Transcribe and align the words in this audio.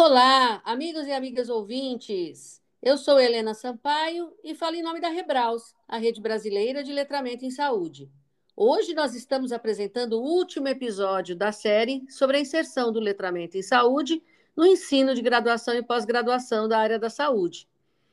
Olá, 0.00 0.62
amigos 0.64 1.08
e 1.08 1.12
amigas 1.12 1.48
ouvintes. 1.48 2.62
Eu 2.80 2.96
sou 2.96 3.18
Helena 3.18 3.52
Sampaio 3.52 4.32
e 4.44 4.54
falo 4.54 4.76
em 4.76 4.82
nome 4.82 5.00
da 5.00 5.08
Rebraus, 5.08 5.74
a 5.88 5.98
rede 5.98 6.20
brasileira 6.20 6.84
de 6.84 6.92
letramento 6.92 7.44
em 7.44 7.50
saúde. 7.50 8.08
Hoje 8.54 8.94
nós 8.94 9.16
estamos 9.16 9.50
apresentando 9.50 10.12
o 10.12 10.22
último 10.22 10.68
episódio 10.68 11.34
da 11.34 11.50
série 11.50 12.06
sobre 12.08 12.36
a 12.36 12.40
inserção 12.40 12.92
do 12.92 13.00
letramento 13.00 13.58
em 13.58 13.62
saúde 13.62 14.22
no 14.56 14.64
ensino 14.64 15.16
de 15.16 15.20
graduação 15.20 15.74
e 15.74 15.82
pós-graduação 15.82 16.68
da 16.68 16.78
área 16.78 16.98
da 17.00 17.10
saúde. 17.10 17.68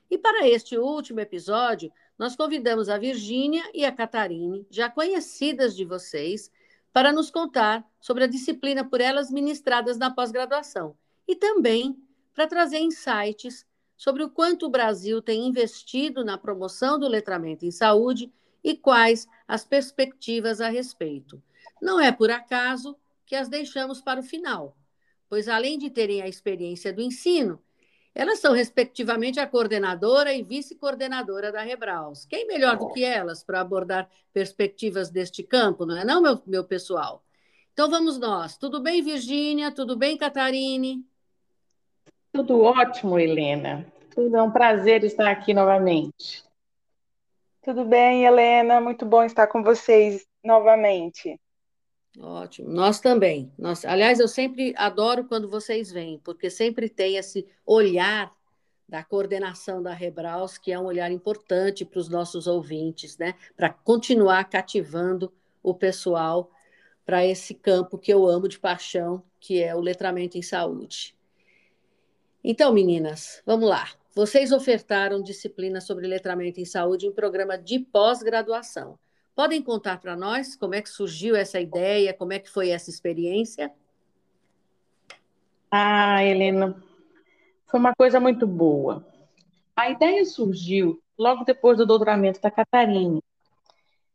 E 0.10 0.18
para 0.18 0.48
este 0.48 0.80
último 0.80 1.20
episódio, 1.20 1.92
nós 2.18 2.36
convidamos 2.36 2.90
a 2.90 2.98
Virgínia 2.98 3.64
e 3.76 3.86
a 3.86 3.92
Catarine, 3.92 4.66
já 4.72 4.90
conhecidas 4.90 5.76
de 5.76 5.86
vocês, 5.86 6.52
para 6.92 7.14
nos 7.14 7.30
contar 7.30 7.88
sobre 8.02 8.24
a 8.24 8.28
disciplina 8.28 8.84
por 8.84 9.00
elas 9.00 9.30
ministradas 9.30 10.00
na 10.00 10.10
pós-graduação 10.10 10.96
e 11.28 11.36
também 11.36 11.96
para 12.34 12.48
trazer 12.48 12.80
insights 12.80 13.66
sobre 13.96 14.24
o 14.24 14.30
quanto 14.30 14.66
o 14.66 14.70
Brasil 14.70 15.22
tem 15.22 15.48
investido 15.48 16.24
na 16.24 16.38
promoção 16.38 17.00
do 17.00 17.08
letramento 17.08 17.66
em 17.66 17.72
saúde 17.72 18.32
e 18.64 18.76
quais 18.76 19.28
as 19.48 19.64
perspectivas 19.64 20.60
a 20.60 20.70
respeito. 20.70 21.42
Não 21.82 22.00
é 22.00 22.12
por 22.12 22.30
acaso 22.30 22.98
que 23.26 23.36
as 23.36 23.48
deixamos 23.48 24.02
para 24.02 24.20
o 24.20 24.24
final, 24.24 24.78
pois 25.30 25.48
além 25.48 25.78
de 25.78 25.90
terem 25.90 26.22
a 26.22 26.28
experiência 26.28 26.92
do 26.92 27.02
ensino, 27.02 27.62
elas 28.14 28.40
são 28.40 28.54
respectivamente 28.54 29.42
a 29.42 29.48
coordenadora 29.48 30.34
e 30.34 30.42
vice-coordenadora 30.42 31.52
da 31.52 31.62
Rebraus. 31.62 32.26
Quem 32.26 32.48
melhor 32.48 32.78
do 32.78 32.92
que 32.94 33.04
elas 33.04 33.44
para 33.44 33.60
abordar 33.60 34.10
perspectivas 34.32 35.10
deste 35.10 35.44
campo, 35.44 35.86
não 35.86 35.98
é 35.98 36.06
não, 36.06 36.22
meu, 36.22 36.42
meu 36.48 36.64
pessoal? 36.64 37.26
Então 37.74 37.90
vamos 37.90 38.18
nós. 38.18 38.58
Tudo 38.58 38.82
bem, 38.82 39.02
Virgínia? 39.02 39.70
Tudo 39.70 39.98
bem, 39.98 40.18
Catarine? 40.18 41.06
Tudo 42.36 42.64
ótimo, 42.64 43.18
Helena. 43.18 43.88
Tudo 44.14 44.36
é 44.36 44.42
um 44.44 44.52
prazer 44.52 45.06
estar 45.06 45.32
aqui 45.32 45.54
novamente. 45.54 46.44
Tudo 47.64 47.86
bem, 47.86 48.26
Helena? 48.26 48.82
Muito 48.82 49.06
bom 49.06 49.24
estar 49.24 49.48
com 49.48 49.64
vocês 49.64 50.28
novamente. 50.44 51.40
Ótimo, 52.20 52.68
nós 52.68 53.00
também. 53.00 53.54
Nós, 53.58 53.86
aliás, 53.86 54.20
eu 54.20 54.28
sempre 54.28 54.74
adoro 54.76 55.24
quando 55.24 55.50
vocês 55.50 55.90
vêm, 55.90 56.20
porque 56.26 56.50
sempre 56.50 56.90
tem 56.90 57.16
esse 57.16 57.48
olhar 57.66 58.30
da 58.88 59.02
coordenação 59.02 59.82
da 59.82 59.94
Rebraus, 59.94 60.58
que 60.58 60.74
é 60.74 60.78
um 60.78 60.88
olhar 60.88 61.14
importante 61.14 61.86
para 61.86 62.00
os 62.00 62.10
nossos 62.10 62.48
ouvintes, 62.48 63.18
né? 63.18 63.36
Para 63.56 63.70
continuar 63.70 64.44
cativando 64.50 65.32
o 65.64 65.74
pessoal 65.74 66.52
para 67.06 67.26
esse 67.26 67.54
campo 67.54 67.98
que 67.98 68.12
eu 68.12 68.28
amo 68.28 68.50
de 68.50 68.60
paixão, 68.60 69.24
que 69.40 69.64
é 69.64 69.74
o 69.74 69.80
letramento 69.80 70.38
em 70.38 70.42
saúde. 70.42 71.16
Então, 72.48 72.72
meninas, 72.72 73.42
vamos 73.44 73.68
lá. 73.68 73.88
Vocês 74.14 74.52
ofertaram 74.52 75.20
disciplina 75.20 75.82
sobre 75.82 76.06
letramento 76.06 76.60
em 76.60 76.66
saúde 76.66 77.08
em 77.08 77.12
programa 77.12 77.58
de 77.58 77.80
pós-graduação. 77.80 79.00
Podem 79.34 79.64
contar 79.64 80.00
para 80.00 80.16
nós 80.16 80.56
como 80.56 80.76
é 80.76 80.82
que 80.84 80.90
surgiu 80.90 81.36
essa 81.36 81.60
ideia, 81.60 82.14
como 82.14 82.34
é 82.34 82.38
que 82.38 82.48
foi 82.48 82.70
essa 82.70 82.92
experiência? 82.92 83.74
Ah, 85.72 86.24
Helena, 86.24 86.80
foi 87.66 87.80
uma 87.80 87.96
coisa 87.96 88.20
muito 88.20 88.46
boa. 88.46 89.04
A 89.76 89.90
ideia 89.90 90.24
surgiu 90.24 91.02
logo 91.18 91.46
depois 91.46 91.80
do 91.80 91.86
doutoramento 91.88 92.40
da 92.40 92.52
Catarina. 92.52 93.20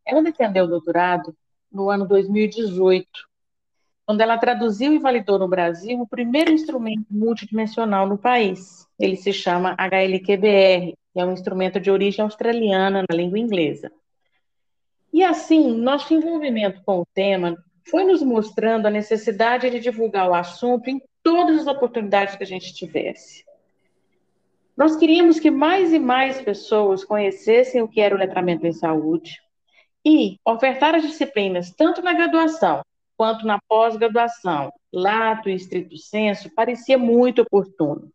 Ela 0.06 0.23
defendeu 0.23 0.67
o 0.67 0.69
doutorado 0.69 1.36
no 1.69 1.91
ano 1.91 2.06
2018 2.06 3.28
quando 4.11 4.22
ela 4.22 4.36
traduziu 4.36 4.92
e 4.92 4.98
validou 4.98 5.39
no 5.39 5.47
Brasil 5.47 6.00
o 6.00 6.06
primeiro 6.06 6.51
instrumento 6.51 7.07
multidimensional 7.08 8.08
no 8.08 8.18
país. 8.18 8.85
Ele 8.98 9.14
se 9.14 9.33
chama 9.33 9.77
HLQBR, 9.79 10.96
que 11.12 11.20
é 11.20 11.24
um 11.24 11.30
instrumento 11.30 11.79
de 11.79 11.92
origem 11.92 12.24
australiana 12.24 13.05
na 13.08 13.17
língua 13.17 13.39
inglesa. 13.39 13.89
E 15.12 15.23
assim, 15.23 15.73
nosso 15.77 16.12
envolvimento 16.12 16.83
com 16.85 16.98
o 16.98 17.07
tema 17.14 17.57
foi 17.89 18.02
nos 18.02 18.20
mostrando 18.20 18.86
a 18.86 18.90
necessidade 18.90 19.70
de 19.70 19.79
divulgar 19.79 20.29
o 20.29 20.35
assunto 20.35 20.90
em 20.90 21.01
todas 21.23 21.61
as 21.61 21.67
oportunidades 21.68 22.35
que 22.35 22.42
a 22.42 22.46
gente 22.48 22.74
tivesse. 22.74 23.45
Nós 24.77 24.96
queríamos 24.96 25.39
que 25.39 25.52
mais 25.52 25.92
e 25.92 26.01
mais 26.01 26.40
pessoas 26.40 27.05
conhecessem 27.05 27.80
o 27.80 27.86
que 27.86 28.01
era 28.01 28.17
o 28.17 28.18
letramento 28.18 28.67
em 28.67 28.73
saúde 28.73 29.40
e 30.05 30.36
ofertar 30.45 30.96
as 30.96 31.02
disciplinas 31.02 31.70
tanto 31.70 32.02
na 32.02 32.12
graduação 32.12 32.83
quanto 33.20 33.47
na 33.47 33.61
pós-graduação, 33.69 34.73
lato 34.91 35.51
e 35.51 35.55
estrito 35.55 35.95
senso, 35.98 36.48
parecia 36.55 36.97
muito 36.97 37.42
oportuno. 37.42 38.11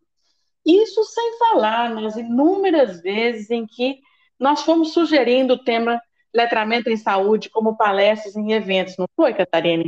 Isso 0.65 1.03
sem 1.03 1.37
falar 1.37 1.91
nas 1.91 2.15
inúmeras 2.15 3.01
vezes 3.01 3.51
em 3.51 3.67
que 3.67 3.99
nós 4.39 4.63
fomos 4.63 4.93
sugerindo 4.93 5.53
o 5.53 5.63
tema 5.63 6.01
letramento 6.33 6.89
em 6.89 6.97
saúde 6.97 7.51
como 7.51 7.77
palestras 7.77 8.35
em 8.35 8.53
eventos, 8.53 8.97
não 8.97 9.05
foi, 9.15 9.31
Catarina? 9.35 9.83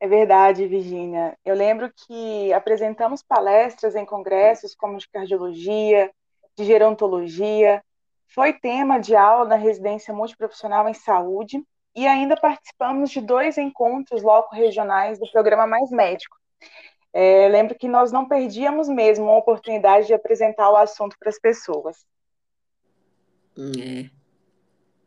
É 0.00 0.08
verdade, 0.08 0.66
Virginia. 0.66 1.38
Eu 1.44 1.54
lembro 1.54 1.88
que 1.94 2.52
apresentamos 2.52 3.22
palestras 3.22 3.94
em 3.94 4.04
congressos 4.04 4.74
como 4.74 4.98
de 4.98 5.08
cardiologia, 5.08 6.10
de 6.58 6.64
gerontologia, 6.64 7.80
foi 8.26 8.54
tema 8.54 8.98
de 8.98 9.14
aula 9.14 9.50
na 9.50 9.54
residência 9.54 10.12
multiprofissional 10.12 10.88
em 10.88 10.94
saúde 10.94 11.62
e 11.94 12.06
ainda 12.06 12.36
participamos 12.36 13.10
de 13.10 13.20
dois 13.20 13.58
encontros 13.58 14.22
loco-regionais 14.22 15.18
do 15.18 15.30
programa 15.30 15.66
Mais 15.66 15.90
Médico. 15.90 16.36
É, 17.12 17.48
lembro 17.48 17.74
que 17.74 17.88
nós 17.88 18.10
não 18.10 18.26
perdíamos 18.26 18.88
mesmo 18.88 19.28
a 19.28 19.36
oportunidade 19.36 20.06
de 20.06 20.14
apresentar 20.14 20.70
o 20.70 20.76
assunto 20.76 21.16
para 21.18 21.28
as 21.28 21.38
pessoas. 21.38 22.06
É. 23.58 24.10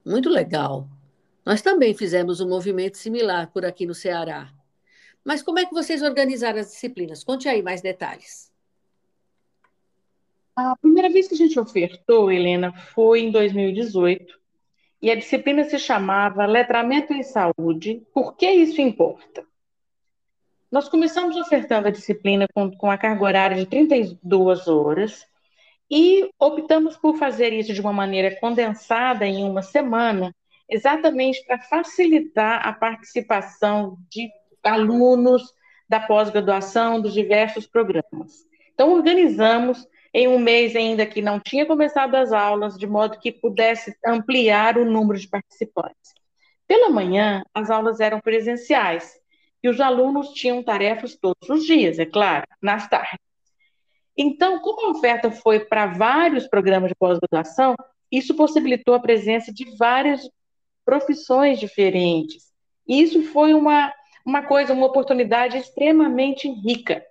Muito 0.05 0.29
legal. 0.29 0.87
Nós 1.43 1.61
também 1.61 1.95
fizemos 1.95 2.39
um 2.39 2.47
movimento 2.47 2.97
similar 2.97 3.51
por 3.51 3.65
aqui 3.65 3.87
no 3.87 3.95
Ceará. 3.95 4.51
Mas 5.23 5.41
como 5.41 5.57
é 5.57 5.65
que 5.65 5.73
vocês 5.73 6.03
organizaram 6.03 6.59
as 6.59 6.71
disciplinas? 6.71 7.23
Conte 7.23 7.49
aí 7.49 7.63
mais 7.63 7.81
detalhes. 7.81 8.53
A 10.55 10.75
primeira 10.77 11.09
vez 11.09 11.27
que 11.27 11.33
a 11.33 11.37
gente 11.37 11.59
ofertou, 11.59 12.31
Helena, 12.31 12.71
foi 12.93 13.21
em 13.21 13.31
2018, 13.31 14.39
e 15.05 15.11
a 15.11 15.15
disciplina 15.15 15.63
se 15.63 15.77
chamava 15.77 16.47
Letramento 16.47 17.13
em 17.13 17.21
Saúde. 17.21 18.01
Por 18.11 18.35
que 18.35 18.49
isso 18.49 18.81
importa? 18.81 19.45
Nós 20.71 20.89
começamos 20.89 21.37
ofertando 21.37 21.87
a 21.87 21.91
disciplina 21.91 22.47
com, 22.51 22.75
com 22.75 22.89
a 22.89 22.97
carga 22.97 23.23
horária 23.23 23.55
de 23.55 23.67
32 23.67 24.67
horas 24.67 25.23
e 25.91 26.27
optamos 26.39 26.97
por 26.97 27.17
fazer 27.17 27.53
isso 27.53 27.71
de 27.71 27.79
uma 27.79 27.93
maneira 27.93 28.35
condensada 28.39 29.27
em 29.27 29.43
uma 29.43 29.61
semana, 29.61 30.35
exatamente 30.67 31.45
para 31.45 31.59
facilitar 31.59 32.67
a 32.67 32.73
participação 32.73 33.99
de 34.09 34.27
alunos 34.63 35.53
da 35.87 35.99
pós-graduação 35.99 36.99
dos 36.99 37.13
diversos 37.13 37.67
programas. 37.67 38.43
Então, 38.73 38.91
organizamos 38.91 39.87
em 40.17 40.29
um 40.29 40.39
mês 40.39 40.77
ainda 40.77 41.05
que 41.05 41.21
não 41.21 41.41
tinha 41.41 41.65
começado 41.65 42.15
as 42.15 42.31
aulas, 42.31 42.77
de 42.77 42.87
modo 42.87 43.19
que 43.19 43.33
pudesse 43.33 43.93
ampliar 44.07 44.77
o 44.77 44.85
número 44.85 45.19
de 45.19 45.27
participantes. 45.27 46.13
Pela 46.65 46.89
manhã, 46.89 47.43
as 47.53 47.69
aulas 47.69 47.99
eram 47.99 48.21
presenciais 48.21 49.11
e 49.61 49.67
os 49.67 49.81
alunos 49.81 50.29
tinham 50.29 50.63
tarefas 50.63 51.17
todos 51.17 51.49
os 51.49 51.65
dias, 51.65 51.99
é 51.99 52.05
claro, 52.05 52.47
nas 52.61 52.87
tardes. 52.87 53.19
Então, 54.17 54.61
como 54.61 54.87
a 54.87 54.91
oferta 54.91 55.29
foi 55.29 55.59
para 55.59 55.87
vários 55.87 56.47
programas 56.47 56.87
de 56.87 56.95
pós-graduação, 56.95 57.75
isso 58.09 58.33
possibilitou 58.35 58.93
a 58.93 59.01
presença 59.01 59.53
de 59.53 59.75
várias 59.75 60.21
profissões 60.85 61.59
diferentes. 61.59 62.53
E 62.87 63.01
isso 63.01 63.21
foi 63.33 63.53
uma, 63.53 63.93
uma 64.25 64.43
coisa, 64.43 64.71
uma 64.71 64.85
oportunidade 64.85 65.57
extremamente 65.57 66.49
rica. 66.49 67.03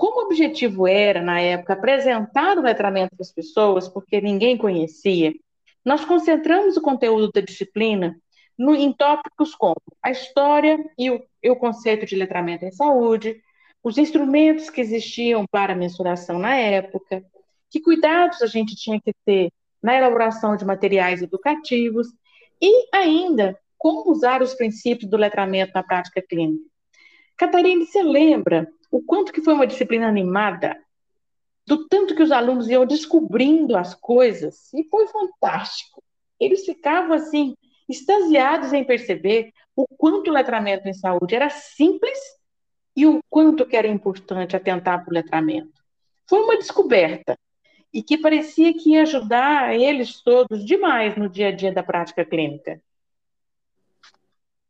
Como 0.00 0.22
o 0.22 0.24
objetivo 0.24 0.88
era, 0.88 1.20
na 1.20 1.42
época, 1.42 1.74
apresentar 1.74 2.56
o 2.56 2.62
letramento 2.62 3.14
para 3.14 3.22
as 3.22 3.30
pessoas, 3.30 3.86
porque 3.86 4.18
ninguém 4.18 4.56
conhecia, 4.56 5.34
nós 5.84 6.06
concentramos 6.06 6.78
o 6.78 6.80
conteúdo 6.80 7.30
da 7.30 7.42
disciplina 7.42 8.16
no, 8.58 8.74
em 8.74 8.94
tópicos 8.94 9.54
como 9.54 9.76
a 10.02 10.10
história 10.10 10.82
e 10.98 11.10
o, 11.10 11.22
e 11.42 11.50
o 11.50 11.56
conceito 11.56 12.06
de 12.06 12.16
letramento 12.16 12.64
em 12.64 12.72
saúde, 12.72 13.42
os 13.84 13.98
instrumentos 13.98 14.70
que 14.70 14.80
existiam 14.80 15.44
para 15.46 15.74
mensuração 15.74 16.38
na 16.38 16.56
época, 16.56 17.22
que 17.68 17.78
cuidados 17.78 18.40
a 18.40 18.46
gente 18.46 18.74
tinha 18.76 18.98
que 18.98 19.12
ter 19.26 19.52
na 19.82 19.94
elaboração 19.98 20.56
de 20.56 20.64
materiais 20.64 21.20
educativos 21.20 22.06
e 22.58 22.88
ainda 22.96 23.54
como 23.76 24.10
usar 24.10 24.40
os 24.40 24.54
princípios 24.54 25.10
do 25.10 25.18
letramento 25.18 25.72
na 25.74 25.82
prática 25.82 26.22
clínica. 26.22 26.64
Catarina, 27.36 27.84
você 27.84 28.02
lembra 28.02 28.66
o 28.90 29.02
quanto 29.02 29.32
que 29.32 29.42
foi 29.42 29.54
uma 29.54 29.66
disciplina 29.66 30.08
animada, 30.08 30.76
do 31.66 31.86
tanto 31.88 32.14
que 32.14 32.22
os 32.22 32.32
alunos 32.32 32.68
iam 32.68 32.84
descobrindo 32.84 33.76
as 33.76 33.94
coisas, 33.94 34.72
e 34.74 34.84
foi 34.84 35.06
fantástico. 35.06 36.02
Eles 36.38 36.64
ficavam 36.64 37.12
assim, 37.12 37.54
extasiados 37.88 38.72
em 38.72 38.84
perceber 38.84 39.52
o 39.76 39.86
quanto 39.86 40.30
o 40.30 40.32
letramento 40.32 40.88
em 40.88 40.94
saúde 40.94 41.34
era 41.34 41.50
simples 41.50 42.18
e 42.96 43.06
o 43.06 43.20
quanto 43.28 43.66
que 43.66 43.76
era 43.76 43.86
importante 43.86 44.56
atentar 44.56 45.04
para 45.04 45.10
o 45.10 45.14
letramento. 45.14 45.80
Foi 46.28 46.40
uma 46.42 46.56
descoberta 46.56 47.38
e 47.92 48.02
que 48.02 48.18
parecia 48.18 48.72
que 48.72 48.90
ia 48.90 49.02
ajudar 49.02 49.74
eles 49.74 50.22
todos 50.22 50.64
demais 50.64 51.16
no 51.16 51.28
dia 51.28 51.48
a 51.48 51.52
dia 51.52 51.72
da 51.72 51.82
prática 51.82 52.24
clínica. 52.24 52.80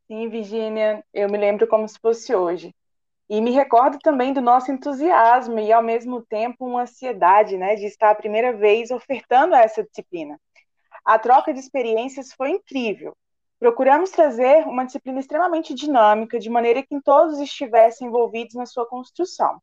Sim, 0.07 0.29
Virginia, 0.29 1.05
eu 1.15 1.31
me 1.31 1.39
lembro 1.39 1.67
como 1.69 1.87
se 1.87 1.99
fosse 1.99 2.35
hoje. 2.35 2.75
E 3.31 3.41
me 3.41 3.53
recordo 3.53 3.97
também 4.01 4.33
do 4.33 4.41
nosso 4.41 4.73
entusiasmo 4.73 5.61
e, 5.61 5.73
ao 5.73 5.85
mesmo 5.85 6.21
tempo, 6.21 6.67
uma 6.67 6.83
ansiedade 6.83 7.57
né, 7.57 7.77
de 7.77 7.87
estar 7.87 8.11
a 8.11 8.15
primeira 8.17 8.53
vez 8.53 8.91
ofertando 8.91 9.55
essa 9.55 9.85
disciplina. 9.85 10.37
A 11.05 11.17
troca 11.17 11.55
de 11.55 11.61
experiências 11.61 12.33
foi 12.33 12.51
incrível. 12.51 13.17
Procuramos 13.61 14.11
trazer 14.11 14.67
uma 14.67 14.85
disciplina 14.85 15.21
extremamente 15.21 15.73
dinâmica, 15.73 16.41
de 16.41 16.51
maneira 16.51 16.83
que 16.83 17.01
todos 17.03 17.39
estivessem 17.39 18.09
envolvidos 18.09 18.57
na 18.57 18.67
sua 18.67 18.85
construção. 18.85 19.63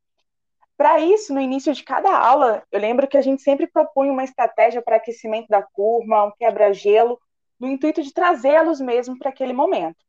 Para 0.78 1.02
isso, 1.02 1.34
no 1.34 1.42
início 1.42 1.74
de 1.74 1.84
cada 1.84 2.18
aula, 2.18 2.64
eu 2.72 2.80
lembro 2.80 3.06
que 3.06 3.18
a 3.18 3.22
gente 3.22 3.42
sempre 3.42 3.68
propunha 3.68 4.14
uma 4.14 4.24
estratégia 4.24 4.82
para 4.82 4.96
aquecimento 4.96 5.50
da 5.50 5.62
turma, 5.62 6.24
um 6.24 6.32
quebra-gelo, 6.32 7.20
no 7.60 7.68
intuito 7.68 8.02
de 8.02 8.14
trazê-los 8.14 8.80
mesmo 8.80 9.20
para 9.20 9.28
aquele 9.28 9.52
momento. 9.52 10.07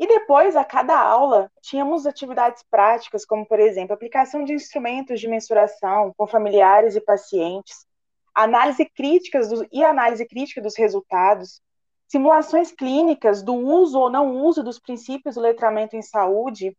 E 0.00 0.06
depois, 0.06 0.56
a 0.56 0.64
cada 0.64 0.98
aula, 0.98 1.52
tínhamos 1.60 2.06
atividades 2.06 2.64
práticas, 2.70 3.26
como, 3.26 3.44
por 3.44 3.60
exemplo, 3.60 3.92
aplicação 3.92 4.42
de 4.42 4.54
instrumentos 4.54 5.20
de 5.20 5.28
mensuração 5.28 6.14
com 6.16 6.26
familiares 6.26 6.96
e 6.96 7.02
pacientes, 7.02 7.86
análise 8.34 8.86
críticas 8.86 9.50
do, 9.50 9.68
e 9.70 9.84
análise 9.84 10.26
crítica 10.26 10.62
dos 10.62 10.74
resultados, 10.74 11.60
simulações 12.08 12.72
clínicas 12.72 13.42
do 13.42 13.52
uso 13.52 14.00
ou 14.00 14.08
não 14.08 14.38
uso 14.38 14.64
dos 14.64 14.78
princípios 14.78 15.34
do 15.34 15.42
letramento 15.42 15.94
em 15.94 16.00
saúde 16.00 16.74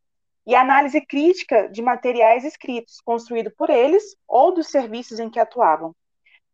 e 0.48 0.56
análise 0.56 1.00
crítica 1.00 1.70
de 1.70 1.84
materiais 1.84 2.44
escritos, 2.44 3.00
construído 3.02 3.52
por 3.52 3.70
eles 3.70 4.16
ou 4.28 4.52
dos 4.52 4.70
serviços 4.70 5.20
em 5.20 5.30
que 5.30 5.40
atuavam. 5.40 5.96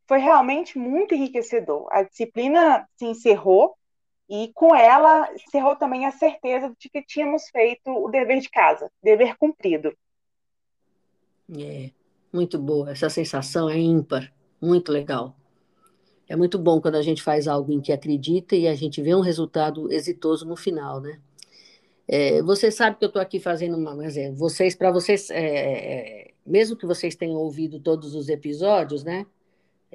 Foi 0.06 0.18
realmente 0.18 0.78
muito 0.78 1.16
enriquecedor. 1.16 1.88
A 1.92 2.04
disciplina 2.04 2.86
se 2.98 3.06
encerrou 3.06 3.78
e 4.30 4.52
com 4.54 4.76
ela 4.76 5.32
encerrou 5.34 5.76
também 5.76 6.06
a 6.06 6.12
certeza 6.12 6.74
de 6.78 6.90
que 6.90 7.02
tínhamos 7.02 7.50
feito 7.50 7.90
o 7.90 8.10
dever 8.10 8.40
de 8.40 8.50
casa, 8.50 8.92
dever 9.02 9.38
cumprido. 9.38 9.94
É, 11.58 11.92
muito 12.32 12.60
boa. 12.60 12.92
Essa 12.92 13.10
sensação 13.10 13.70
é 13.70 13.78
ímpar, 13.78 14.34
muito 14.62 14.92
legal. 14.92 15.36
É 16.28 16.36
muito 16.36 16.60
bom 16.60 16.82
quando 16.82 16.96
a 16.96 17.02
gente 17.02 17.24
faz 17.24 17.48
algo 17.48 17.72
em 17.72 17.80
que 17.80 17.94
acredita 17.94 18.56
e 18.56 18.68
a 18.68 18.76
gente 18.76 19.02
vê 19.02 19.16
um 19.16 19.22
resultado 19.22 19.92
exitoso 19.92 20.46
no 20.46 20.58
final, 20.58 21.00
né? 21.00 21.22
É, 22.06 22.42
você 22.42 22.70
sabe 22.70 22.98
que 22.98 23.06
eu 23.06 23.08
estou 23.08 23.22
aqui 23.22 23.40
fazendo 23.40 23.78
uma, 23.78 23.96
mas 23.96 24.18
é, 24.18 24.32
vocês, 24.32 24.76
para 24.76 24.92
vocês, 24.92 25.30
é, 25.30 26.32
mesmo 26.46 26.76
que 26.76 26.86
vocês 26.86 27.16
tenham 27.16 27.38
ouvido 27.38 27.80
todos 27.80 28.16
os 28.16 28.30
episódios, 28.30 29.04
né? 29.04 29.26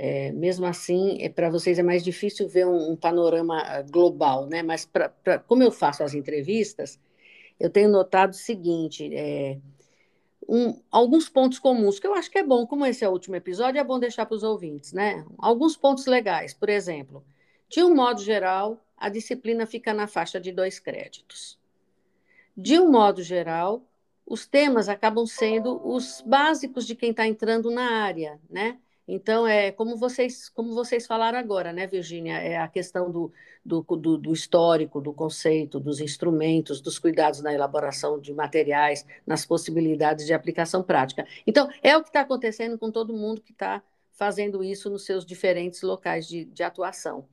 É, 0.04 0.32
mesmo 0.32 0.66
assim, 0.66 1.22
é, 1.22 1.28
para 1.28 1.48
vocês 1.48 1.78
é 1.78 1.82
mais 1.82 2.02
difícil 2.02 2.48
ver 2.48 2.66
um, 2.66 2.90
um 2.90 2.96
panorama 2.96 3.60
ah, 3.60 3.82
global, 3.82 4.46
né? 4.48 4.60
Mas 4.60 4.84
pra, 4.84 5.08
pra, 5.08 5.38
como 5.38 5.62
eu 5.62 5.70
faço 5.70 6.02
as 6.02 6.12
entrevistas, 6.12 6.98
eu 7.60 7.70
tenho 7.70 7.88
notado 7.88 8.30
o 8.30 8.34
seguinte: 8.34 9.14
é, 9.14 9.60
um, 10.48 10.82
alguns 10.90 11.28
pontos 11.28 11.60
comuns, 11.60 12.00
que 12.00 12.06
eu 12.08 12.14
acho 12.14 12.28
que 12.32 12.38
é 12.38 12.42
bom, 12.42 12.66
como 12.66 12.84
esse 12.84 13.04
é 13.04 13.08
o 13.08 13.12
último 13.12 13.36
episódio, 13.36 13.78
é 13.78 13.84
bom 13.84 14.00
deixar 14.00 14.26
para 14.26 14.34
os 14.34 14.42
ouvintes, 14.42 14.92
né? 14.92 15.24
Alguns 15.38 15.76
pontos 15.76 16.06
legais, 16.06 16.52
por 16.52 16.68
exemplo, 16.68 17.24
de 17.68 17.84
um 17.84 17.94
modo 17.94 18.20
geral, 18.20 18.84
a 18.96 19.08
disciplina 19.08 19.66
fica 19.66 19.94
na 19.94 20.08
faixa 20.08 20.40
de 20.40 20.50
dois 20.50 20.80
créditos. 20.80 21.56
De 22.56 22.76
um 22.76 22.90
modo 22.90 23.22
geral, 23.22 23.84
os 24.26 24.48
temas 24.48 24.88
acabam 24.88 25.26
sendo 25.26 25.80
os 25.86 26.20
básicos 26.26 26.88
de 26.88 26.96
quem 26.96 27.12
está 27.12 27.24
entrando 27.24 27.70
na 27.70 28.02
área, 28.02 28.40
né? 28.50 28.78
Então, 29.06 29.46
é 29.46 29.72
como 29.72 29.96
vocês, 29.96 30.48
como 30.48 30.74
vocês 30.74 31.06
falaram 31.06 31.38
agora, 31.38 31.72
né, 31.72 31.86
Virginia? 31.86 32.38
É 32.38 32.56
a 32.56 32.68
questão 32.68 33.10
do, 33.10 33.32
do, 33.64 33.82
do, 33.82 34.16
do, 34.16 34.32
histórico, 34.32 35.00
do 35.00 35.12
conceito, 35.12 35.80
dos 35.80 36.00
instrumentos, 36.00 36.80
dos 36.80 36.98
cuidados 36.98 37.40
na 37.40 37.52
elaboração 37.52 38.20
de 38.20 38.32
materiais, 38.32 39.04
nas 39.26 39.44
possibilidades 39.44 40.26
de 40.26 40.32
aplicação 40.32 40.82
prática. 40.82 41.26
Então, 41.46 41.68
é 41.82 41.96
o 41.96 42.02
que 42.02 42.08
está 42.10 42.20
acontecendo 42.20 42.78
com 42.78 42.90
todo 42.90 43.12
mundo 43.12 43.40
que 43.42 43.52
está 43.52 43.82
fazendo 44.12 44.62
isso 44.62 44.88
nos 44.88 45.04
seus 45.04 45.26
diferentes 45.26 45.82
locais 45.82 46.26
de, 46.26 46.44
de 46.44 46.62
atuação. 46.62 47.26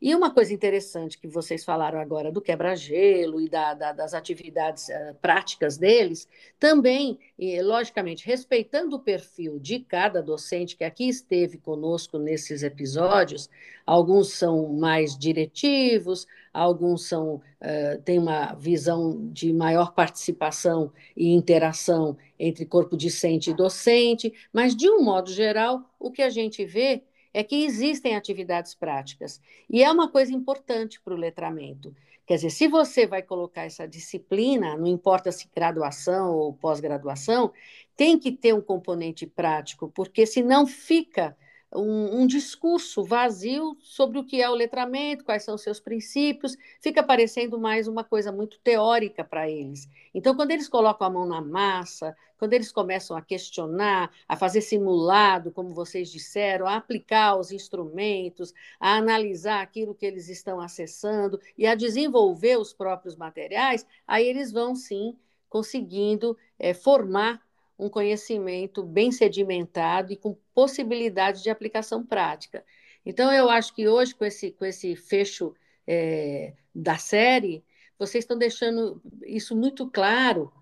E 0.00 0.14
uma 0.14 0.30
coisa 0.30 0.52
interessante 0.52 1.18
que 1.18 1.28
vocês 1.28 1.64
falaram 1.64 1.98
agora 1.98 2.30
do 2.30 2.40
quebra-gelo 2.40 3.40
e 3.40 3.48
da, 3.48 3.74
da, 3.74 3.92
das 3.92 4.14
atividades 4.14 4.88
uh, 4.88 5.14
práticas 5.20 5.76
deles, 5.76 6.28
também, 6.58 7.18
e, 7.38 7.60
logicamente, 7.62 8.26
respeitando 8.26 8.96
o 8.96 9.00
perfil 9.00 9.58
de 9.58 9.80
cada 9.80 10.22
docente 10.22 10.76
que 10.76 10.84
aqui 10.84 11.08
esteve 11.08 11.58
conosco 11.58 12.18
nesses 12.18 12.62
episódios, 12.62 13.48
alguns 13.86 14.32
são 14.32 14.68
mais 14.72 15.16
diretivos, 15.16 16.26
alguns 16.52 17.06
são, 17.06 17.36
uh, 17.36 18.02
têm 18.04 18.18
uma 18.18 18.54
visão 18.54 19.30
de 19.32 19.52
maior 19.52 19.94
participação 19.94 20.92
e 21.16 21.32
interação 21.32 22.16
entre 22.38 22.64
corpo 22.66 22.96
discente 22.96 23.50
e 23.50 23.54
docente, 23.54 24.32
mas, 24.52 24.74
de 24.74 24.88
um 24.88 25.02
modo 25.02 25.30
geral, 25.30 25.82
o 25.98 26.10
que 26.10 26.22
a 26.22 26.30
gente 26.30 26.64
vê 26.64 27.02
é 27.32 27.44
que 27.44 27.64
existem 27.64 28.16
atividades 28.16 28.74
práticas. 28.74 29.40
E 29.68 29.82
é 29.82 29.90
uma 29.90 30.10
coisa 30.10 30.32
importante 30.32 31.00
para 31.00 31.14
o 31.14 31.16
letramento. 31.16 31.94
Quer 32.26 32.36
dizer, 32.36 32.50
se 32.50 32.68
você 32.68 33.06
vai 33.06 33.22
colocar 33.22 33.62
essa 33.62 33.88
disciplina, 33.88 34.76
não 34.76 34.86
importa 34.86 35.32
se 35.32 35.48
graduação 35.54 36.36
ou 36.36 36.52
pós-graduação, 36.52 37.52
tem 37.96 38.18
que 38.18 38.30
ter 38.30 38.54
um 38.54 38.60
componente 38.60 39.26
prático, 39.26 39.90
porque 39.94 40.24
senão 40.24 40.66
fica 40.66 41.36
um, 41.74 42.22
um, 42.22 42.26
discurso 42.26 43.04
vazio 43.04 43.76
sobre 43.80 44.18
o 44.18 44.24
que 44.24 44.42
é 44.42 44.50
o 44.50 44.54
letramento, 44.54 45.24
quais 45.24 45.44
são 45.44 45.54
os 45.54 45.62
seus 45.62 45.78
princípios, 45.78 46.56
fica 46.80 47.02
parecendo 47.02 47.58
mais 47.58 47.86
uma 47.86 48.02
coisa 48.02 48.32
muito 48.32 48.58
teórica 48.60 49.24
para 49.24 49.48
eles. 49.48 49.88
Então, 50.12 50.34
quando 50.34 50.50
eles 50.50 50.68
colocam 50.68 51.06
a 51.06 51.10
mão 51.10 51.26
na 51.26 51.40
massa, 51.40 52.16
quando 52.38 52.54
eles 52.54 52.72
começam 52.72 53.16
a 53.16 53.22
questionar, 53.22 54.10
a 54.26 54.34
fazer 54.34 54.62
simulado, 54.62 55.52
como 55.52 55.74
vocês 55.74 56.10
disseram, 56.10 56.66
a 56.66 56.76
aplicar 56.76 57.36
os 57.36 57.52
instrumentos, 57.52 58.52
a 58.80 58.94
analisar 58.94 59.60
aquilo 59.60 59.94
que 59.94 60.06
eles 60.06 60.28
estão 60.28 60.60
acessando 60.60 61.38
e 61.56 61.66
a 61.66 61.74
desenvolver 61.74 62.58
os 62.58 62.72
próprios 62.72 63.14
materiais, 63.14 63.86
aí 64.06 64.26
eles 64.26 64.50
vão 64.50 64.74
sim 64.74 65.16
conseguindo 65.50 66.36
é, 66.58 66.72
formar 66.72 67.42
um 67.80 67.88
conhecimento 67.88 68.82
bem 68.82 69.10
sedimentado 69.10 70.12
e 70.12 70.16
com 70.16 70.36
possibilidade 70.54 71.42
de 71.42 71.48
aplicação 71.48 72.04
prática. 72.04 72.64
Então, 73.04 73.32
eu 73.32 73.48
acho 73.48 73.74
que 73.74 73.88
hoje, 73.88 74.14
com 74.14 74.24
esse, 74.24 74.50
com 74.52 74.64
esse 74.66 74.94
fecho 74.94 75.54
é, 75.86 76.52
da 76.74 76.98
série, 76.98 77.64
vocês 77.98 78.24
estão 78.24 78.36
deixando 78.36 79.00
isso 79.24 79.56
muito 79.56 79.90
claro 79.90 80.52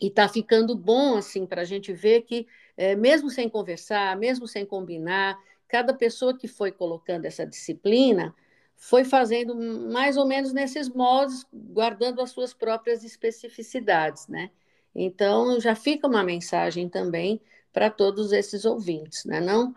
e 0.00 0.06
está 0.06 0.28
ficando 0.28 0.74
bom 0.74 1.16
assim 1.16 1.44
para 1.46 1.62
a 1.62 1.64
gente 1.64 1.92
ver 1.92 2.22
que, 2.22 2.46
é, 2.76 2.96
mesmo 2.96 3.28
sem 3.30 3.48
conversar, 3.48 4.16
mesmo 4.16 4.48
sem 4.48 4.64
combinar, 4.64 5.38
cada 5.68 5.92
pessoa 5.92 6.36
que 6.36 6.48
foi 6.48 6.72
colocando 6.72 7.26
essa 7.26 7.46
disciplina 7.46 8.34
foi 8.74 9.04
fazendo 9.04 9.54
mais 9.90 10.16
ou 10.16 10.26
menos 10.26 10.52
nesses 10.52 10.88
modos, 10.88 11.44
guardando 11.52 12.22
as 12.22 12.30
suas 12.30 12.54
próprias 12.54 13.04
especificidades, 13.04 14.28
né? 14.28 14.50
Então, 14.94 15.60
já 15.60 15.74
fica 15.74 16.06
uma 16.06 16.22
mensagem 16.22 16.88
também 16.88 17.40
para 17.72 17.90
todos 17.90 18.32
esses 18.32 18.64
ouvintes, 18.64 19.24
né, 19.24 19.40
não? 19.40 19.74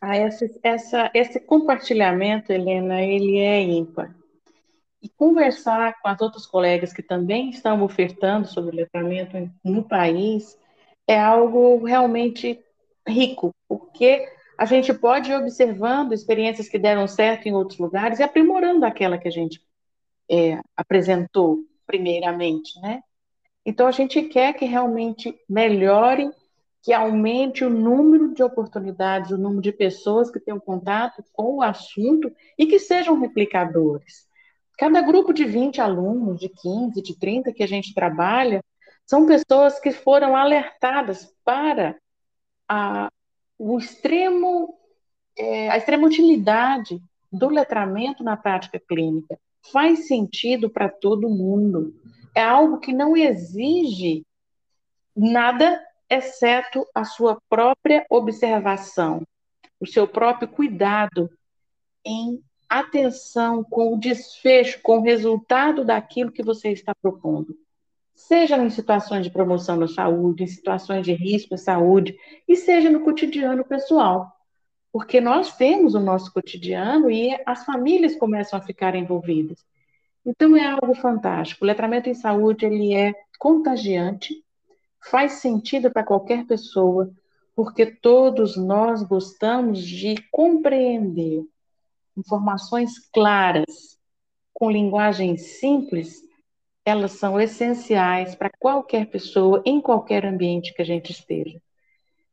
Ah, 0.00 0.16
essa, 0.16 0.48
essa, 0.62 1.10
esse 1.14 1.40
compartilhamento, 1.40 2.52
Helena, 2.52 3.02
ele 3.02 3.38
é 3.38 3.60
ímpar. 3.60 4.14
E 5.02 5.08
conversar 5.08 6.00
com 6.00 6.08
as 6.08 6.20
outras 6.20 6.46
colegas 6.46 6.92
que 6.92 7.02
também 7.02 7.50
estão 7.50 7.82
ofertando 7.82 8.46
sobre 8.46 8.76
letramento 8.76 9.50
no 9.64 9.82
país 9.82 10.58
é 11.06 11.18
algo 11.18 11.84
realmente 11.84 12.62
rico, 13.08 13.54
porque 13.68 14.28
a 14.58 14.64
gente 14.64 14.92
pode 14.92 15.30
ir 15.30 15.34
observando 15.34 16.12
experiências 16.12 16.68
que 16.68 16.78
deram 16.78 17.06
certo 17.06 17.46
em 17.46 17.52
outros 17.52 17.78
lugares 17.78 18.18
e 18.18 18.22
aprimorando 18.22 18.84
aquela 18.84 19.18
que 19.18 19.28
a 19.28 19.30
gente 19.30 19.62
é, 20.30 20.60
apresentou 20.76 21.60
primeiramente, 21.86 22.80
né? 22.80 23.02
Então 23.64 23.86
a 23.86 23.90
gente 23.90 24.22
quer 24.22 24.52
que 24.52 24.64
realmente 24.64 25.34
melhore, 25.48 26.30
que 26.82 26.92
aumente 26.92 27.64
o 27.64 27.70
número 27.70 28.32
de 28.32 28.42
oportunidades, 28.42 29.32
o 29.32 29.38
número 29.38 29.60
de 29.60 29.72
pessoas 29.72 30.30
que 30.30 30.38
tenham 30.38 30.60
contato 30.60 31.24
com 31.32 31.56
o 31.56 31.62
assunto 31.62 32.32
e 32.56 32.66
que 32.66 32.78
sejam 32.78 33.18
replicadores. 33.18 34.26
Cada 34.78 35.00
grupo 35.00 35.32
de 35.32 35.44
20 35.44 35.80
alunos, 35.80 36.38
de 36.38 36.48
15, 36.48 37.02
de 37.02 37.18
30 37.18 37.52
que 37.52 37.62
a 37.62 37.66
gente 37.66 37.92
trabalha, 37.92 38.62
são 39.04 39.26
pessoas 39.26 39.80
que 39.80 39.90
foram 39.90 40.36
alertadas 40.36 41.34
para 41.44 41.96
a, 42.68 43.10
o 43.58 43.78
extremo, 43.78 44.76
é, 45.36 45.70
a 45.70 45.76
extrema 45.76 46.06
utilidade 46.06 47.00
do 47.32 47.48
letramento 47.48 48.22
na 48.22 48.36
prática 48.36 48.78
clínica 48.78 49.38
faz 49.72 50.06
sentido 50.06 50.70
para 50.70 50.88
todo 50.88 51.28
mundo. 51.28 51.94
é 52.34 52.42
algo 52.42 52.78
que 52.78 52.92
não 52.92 53.16
exige 53.16 54.26
nada 55.16 55.82
exceto 56.08 56.86
a 56.94 57.04
sua 57.04 57.40
própria 57.48 58.04
observação, 58.10 59.22
o 59.80 59.86
seu 59.86 60.06
próprio 60.06 60.46
cuidado 60.46 61.30
em 62.04 62.42
atenção 62.68 63.64
com 63.64 63.94
o 63.94 63.98
desfecho, 63.98 64.80
com 64.82 64.98
o 64.98 65.02
resultado 65.02 65.84
daquilo 65.84 66.30
que 66.30 66.42
você 66.42 66.70
está 66.70 66.94
propondo. 66.94 67.56
Seja 68.14 68.56
em 68.56 68.70
situações 68.70 69.24
de 69.24 69.30
promoção 69.30 69.78
da 69.78 69.88
saúde, 69.88 70.44
em 70.44 70.46
situações 70.46 71.04
de 71.04 71.12
risco 71.12 71.54
à 71.54 71.58
saúde, 71.58 72.16
e 72.48 72.56
seja 72.56 72.90
no 72.90 73.00
cotidiano 73.00 73.64
pessoal. 73.64 74.35
Porque 74.96 75.20
nós 75.20 75.54
temos 75.54 75.94
o 75.94 76.00
nosso 76.00 76.32
cotidiano 76.32 77.10
e 77.10 77.38
as 77.44 77.66
famílias 77.66 78.16
começam 78.16 78.58
a 78.58 78.62
ficar 78.62 78.94
envolvidas. 78.94 79.62
Então 80.24 80.56
é 80.56 80.64
algo 80.64 80.94
fantástico. 80.94 81.62
O 81.62 81.66
letramento 81.66 82.08
em 82.08 82.14
saúde 82.14 82.64
ele 82.64 82.94
é 82.94 83.12
contagiante, 83.38 84.42
faz 85.10 85.32
sentido 85.32 85.90
para 85.90 86.02
qualquer 86.02 86.46
pessoa, 86.46 87.12
porque 87.54 87.84
todos 87.84 88.56
nós 88.56 89.02
gostamos 89.02 89.84
de 89.84 90.14
compreender 90.32 91.44
informações 92.16 92.98
claras, 93.12 93.98
com 94.54 94.70
linguagem 94.70 95.36
simples, 95.36 96.22
elas 96.86 97.12
são 97.12 97.38
essenciais 97.38 98.34
para 98.34 98.48
qualquer 98.58 99.10
pessoa, 99.10 99.62
em 99.66 99.78
qualquer 99.78 100.24
ambiente 100.24 100.72
que 100.72 100.80
a 100.80 100.86
gente 100.86 101.12
esteja. 101.12 101.60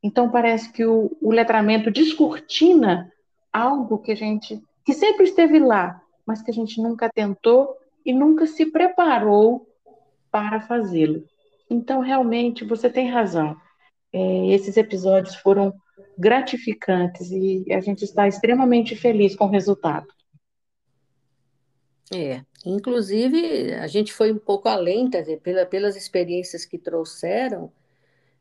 Então, 0.04 0.30
parece 0.30 0.70
que 0.70 0.84
o, 0.84 1.16
o 1.18 1.32
letramento 1.32 1.90
descortina 1.90 3.10
algo 3.50 3.96
que 3.96 4.12
a 4.12 4.14
gente, 4.14 4.62
que 4.84 4.92
sempre 4.92 5.24
esteve 5.24 5.58
lá, 5.58 5.98
mas 6.26 6.42
que 6.42 6.50
a 6.50 6.54
gente 6.54 6.78
nunca 6.78 7.08
tentou 7.08 7.74
e 8.04 8.12
nunca 8.12 8.46
se 8.46 8.66
preparou 8.66 9.66
para 10.30 10.60
fazê-lo. 10.60 11.24
Então, 11.70 12.00
realmente, 12.00 12.66
você 12.66 12.90
tem 12.90 13.10
razão. 13.10 13.56
É, 14.12 14.48
esses 14.48 14.76
episódios 14.76 15.36
foram 15.36 15.72
gratificantes 16.18 17.30
e 17.30 17.64
a 17.72 17.80
gente 17.80 18.04
está 18.04 18.28
extremamente 18.28 18.94
feliz 18.94 19.34
com 19.34 19.46
o 19.46 19.50
resultado. 19.50 20.06
É, 22.14 22.42
inclusive 22.66 23.72
a 23.72 23.86
gente 23.86 24.12
foi 24.12 24.30
um 24.30 24.38
pouco 24.38 24.68
além, 24.68 25.08
dizer, 25.08 25.40
pela, 25.40 25.64
pelas 25.64 25.96
experiências 25.96 26.66
que 26.66 26.76
trouxeram, 26.76 27.72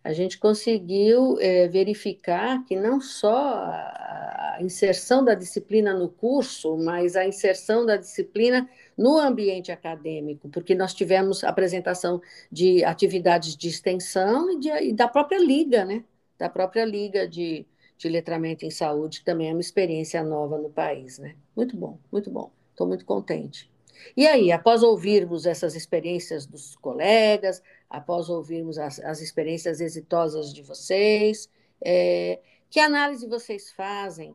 a 0.03 0.11
gente 0.11 0.37
conseguiu 0.37 1.39
é, 1.39 1.67
verificar 1.67 2.63
que 2.65 2.75
não 2.75 2.99
só 2.99 3.35
a, 3.35 4.57
inserção 4.59 5.23
da 5.23 5.33
disciplina 5.33 5.93
no 5.93 6.09
curso, 6.09 6.77
mas 6.77 7.15
a 7.15 7.25
inserção 7.25 7.85
da 7.85 7.95
disciplina 7.97 8.69
no 8.97 9.17
ambiente 9.17 9.71
acadêmico, 9.71 10.49
porque 10.49 10.75
nós 10.75 10.93
tivemos 10.93 11.43
apresentação 11.43 12.21
de 12.51 12.83
atividades 12.83 13.55
de 13.55 13.67
extensão 13.67 14.51
e, 14.51 14.59
de, 14.59 14.69
e 14.69 14.93
da 14.93 15.07
própria 15.07 15.39
liga, 15.39 15.85
né? 15.85 16.03
Da 16.37 16.49
própria 16.49 16.85
liga 16.85 17.27
de, 17.27 17.65
de 17.97 18.09
letramento 18.09 18.65
em 18.65 18.69
saúde, 18.69 19.19
que 19.19 19.25
também 19.25 19.49
é 19.49 19.53
uma 19.53 19.61
experiência 19.61 20.21
nova 20.23 20.57
no 20.57 20.69
país, 20.69 21.17
né? 21.17 21.35
Muito 21.55 21.75
bom, 21.77 21.97
muito 22.11 22.29
bom. 22.29 22.51
Estou 22.71 22.87
muito 22.87 23.05
contente. 23.05 23.71
E 24.17 24.27
aí, 24.27 24.51
após 24.51 24.83
ouvirmos 24.83 25.45
essas 25.45 25.75
experiências 25.75 26.45
dos 26.45 26.75
colegas, 26.75 27.61
após 27.93 28.27
ouvirmos 28.27 28.79
as, 28.79 28.99
as 29.01 29.21
experiências 29.21 29.79
exitosas 29.79 30.51
de 30.51 30.63
vocês, 30.63 31.47
é, 31.79 32.39
que 32.67 32.79
análise 32.79 33.27
vocês 33.27 33.71
fazem 33.71 34.33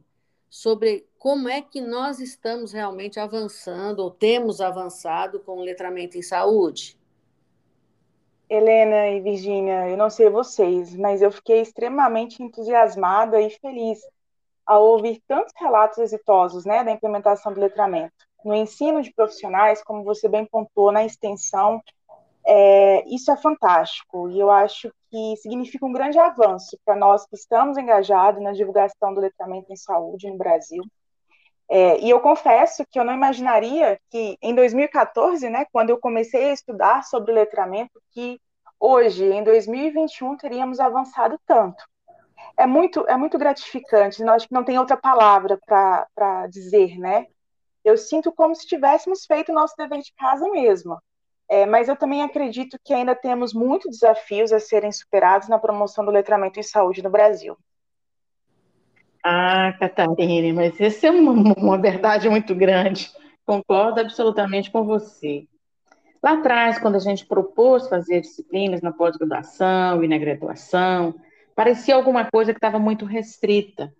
sobre 0.48 1.04
como 1.18 1.48
é 1.48 1.60
que 1.60 1.80
nós 1.80 2.20
estamos 2.20 2.72
realmente 2.72 3.18
avançando 3.18 3.98
ou 3.98 4.12
temos 4.12 4.60
avançado 4.60 5.40
com 5.40 5.58
o 5.58 5.62
letramento 5.62 6.16
em 6.16 6.22
saúde? 6.22 6.96
Helena 8.48 9.08
e 9.08 9.20
Virginia, 9.20 9.88
eu 9.88 9.96
não 9.96 10.08
sei 10.08 10.30
vocês, 10.30 10.94
mas 10.94 11.20
eu 11.20 11.32
fiquei 11.32 11.60
extremamente 11.60 12.40
entusiasmada 12.40 13.40
e 13.40 13.50
feliz 13.50 14.00
ao 14.64 14.84
ouvir 14.84 15.20
tantos 15.26 15.52
relatos 15.56 15.98
exitosos 15.98 16.64
né, 16.64 16.84
da 16.84 16.92
implementação 16.92 17.52
do 17.52 17.60
letramento. 17.60 18.14
No 18.44 18.54
ensino 18.54 19.02
de 19.02 19.12
profissionais, 19.12 19.82
como 19.82 20.04
você 20.04 20.28
bem 20.28 20.46
pontuou, 20.46 20.92
na 20.92 21.04
extensão, 21.04 21.82
é, 22.50 23.04
isso 23.06 23.30
é 23.30 23.36
fantástico 23.36 24.30
e 24.30 24.40
eu 24.40 24.50
acho 24.50 24.90
que 25.10 25.36
significa 25.36 25.84
um 25.84 25.92
grande 25.92 26.18
avanço 26.18 26.78
para 26.82 26.96
nós 26.96 27.26
que 27.26 27.36
estamos 27.36 27.76
engajados 27.76 28.42
na 28.42 28.52
divulgação 28.52 29.12
do 29.12 29.20
letramento 29.20 29.70
em 29.70 29.76
saúde 29.76 30.30
no 30.30 30.38
Brasil. 30.38 30.82
É, 31.68 32.00
e 32.00 32.08
eu 32.08 32.20
confesso 32.20 32.86
que 32.90 32.98
eu 32.98 33.04
não 33.04 33.12
imaginaria 33.12 34.00
que 34.10 34.38
em 34.40 34.54
2014, 34.54 35.50
né, 35.50 35.66
quando 35.70 35.90
eu 35.90 35.98
comecei 35.98 36.48
a 36.48 36.52
estudar 36.54 37.04
sobre 37.04 37.34
letramento, 37.34 38.00
que 38.12 38.40
hoje, 38.80 39.26
em 39.26 39.44
2021, 39.44 40.38
teríamos 40.38 40.80
avançado 40.80 41.38
tanto. 41.46 41.84
É 42.56 42.66
muito, 42.66 43.06
é 43.06 43.16
muito 43.16 43.36
gratificante, 43.36 44.24
nós 44.24 44.46
não 44.50 44.64
tem 44.64 44.78
outra 44.78 44.96
palavra 44.96 45.58
para 45.66 46.46
dizer, 46.48 46.98
né? 46.98 47.26
Eu 47.84 47.98
sinto 47.98 48.32
como 48.32 48.54
se 48.54 48.66
tivéssemos 48.66 49.26
feito 49.26 49.52
o 49.52 49.54
nosso 49.54 49.74
dever 49.76 50.00
de 50.00 50.12
casa 50.14 50.48
mesmo. 50.50 50.98
É, 51.48 51.64
mas 51.64 51.88
eu 51.88 51.96
também 51.96 52.22
acredito 52.22 52.78
que 52.84 52.92
ainda 52.92 53.14
temos 53.14 53.54
muitos 53.54 53.92
desafios 53.92 54.52
a 54.52 54.60
serem 54.60 54.92
superados 54.92 55.48
na 55.48 55.58
promoção 55.58 56.04
do 56.04 56.10
letramento 56.10 56.60
em 56.60 56.62
saúde 56.62 57.02
no 57.02 57.08
Brasil. 57.08 57.56
Ah, 59.24 59.74
Catarina, 59.78 60.54
mas 60.54 60.80
essa 60.80 61.06
é 61.06 61.10
uma, 61.10 61.54
uma 61.54 61.78
verdade 61.78 62.28
muito 62.28 62.54
grande. 62.54 63.10
Concordo 63.46 64.00
absolutamente 64.00 64.70
com 64.70 64.84
você. 64.84 65.46
Lá 66.22 66.32
atrás, 66.32 66.78
quando 66.78 66.96
a 66.96 67.00
gente 67.00 67.26
propôs 67.26 67.88
fazer 67.88 68.20
disciplinas 68.20 68.82
na 68.82 68.92
pós-graduação 68.92 70.04
e 70.04 70.08
na 70.08 70.18
graduação, 70.18 71.14
parecia 71.54 71.94
alguma 71.94 72.24
coisa 72.30 72.52
que 72.52 72.58
estava 72.58 72.78
muito 72.78 73.04
restrita, 73.04 73.92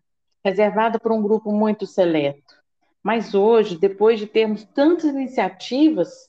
reservada 0.45 0.99
para 0.99 1.14
um 1.14 1.23
grupo 1.23 1.50
muito 1.50 1.87
seleto. 1.87 2.55
Mas 3.02 3.35
hoje, 3.35 3.78
depois 3.78 4.19
de 4.19 4.26
termos 4.26 4.64
tantas 4.64 5.05
iniciativas 5.07 6.27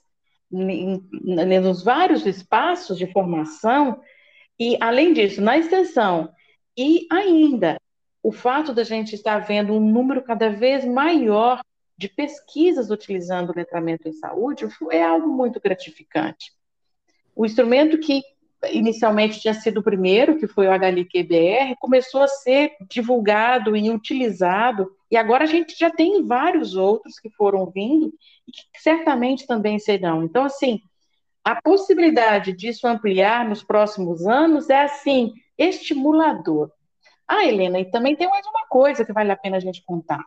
nos 0.51 1.83
vários 1.83 2.25
espaços 2.25 2.97
de 2.97 3.11
formação, 3.11 4.01
e 4.59 4.77
além 4.81 5.13
disso, 5.13 5.41
na 5.41 5.57
extensão, 5.57 6.29
e 6.77 7.07
ainda 7.11 7.77
o 8.21 8.31
fato 8.31 8.73
da 8.73 8.83
gente 8.83 9.15
estar 9.15 9.39
vendo 9.39 9.73
um 9.73 9.79
número 9.79 10.21
cada 10.23 10.49
vez 10.49 10.83
maior 10.85 11.61
de 11.97 12.07
pesquisas 12.07 12.89
utilizando 12.89 13.49
o 13.49 13.55
letramento 13.55 14.07
em 14.07 14.13
saúde 14.13 14.67
é 14.91 15.03
algo 15.03 15.27
muito 15.27 15.59
gratificante. 15.59 16.51
O 17.35 17.45
instrumento 17.45 17.99
que 17.99 18.21
inicialmente 18.71 19.39
tinha 19.39 19.53
sido 19.53 19.79
o 19.79 19.83
primeiro, 19.83 20.37
que 20.37 20.47
foi 20.47 20.67
o 20.67 20.71
HLQBR, 20.71 21.75
começou 21.79 22.21
a 22.21 22.27
ser 22.27 22.73
divulgado 22.89 23.75
e 23.75 23.89
utilizado, 23.89 24.91
e 25.11 25.17
agora 25.17 25.43
a 25.43 25.47
gente 25.47 25.75
já 25.77 25.89
tem 25.89 26.25
vários 26.25 26.75
outros 26.75 27.19
que 27.19 27.29
foram 27.31 27.65
vindo 27.69 28.13
e 28.47 28.51
que 28.51 28.63
certamente 28.79 29.47
também 29.47 29.79
serão. 29.79 30.23
Então, 30.23 30.43
assim, 30.43 30.81
a 31.43 31.59
possibilidade 31.61 32.53
disso 32.53 32.87
ampliar 32.87 33.47
nos 33.47 33.63
próximos 33.63 34.27
anos 34.27 34.69
é, 34.69 34.83
assim, 34.83 35.33
estimulador. 35.57 36.71
Ah, 37.27 37.45
Helena, 37.45 37.79
e 37.79 37.85
também 37.89 38.15
tem 38.15 38.29
mais 38.29 38.45
uma 38.45 38.67
coisa 38.67 39.05
que 39.05 39.13
vale 39.13 39.31
a 39.31 39.37
pena 39.37 39.57
a 39.57 39.59
gente 39.59 39.83
contar. 39.83 40.23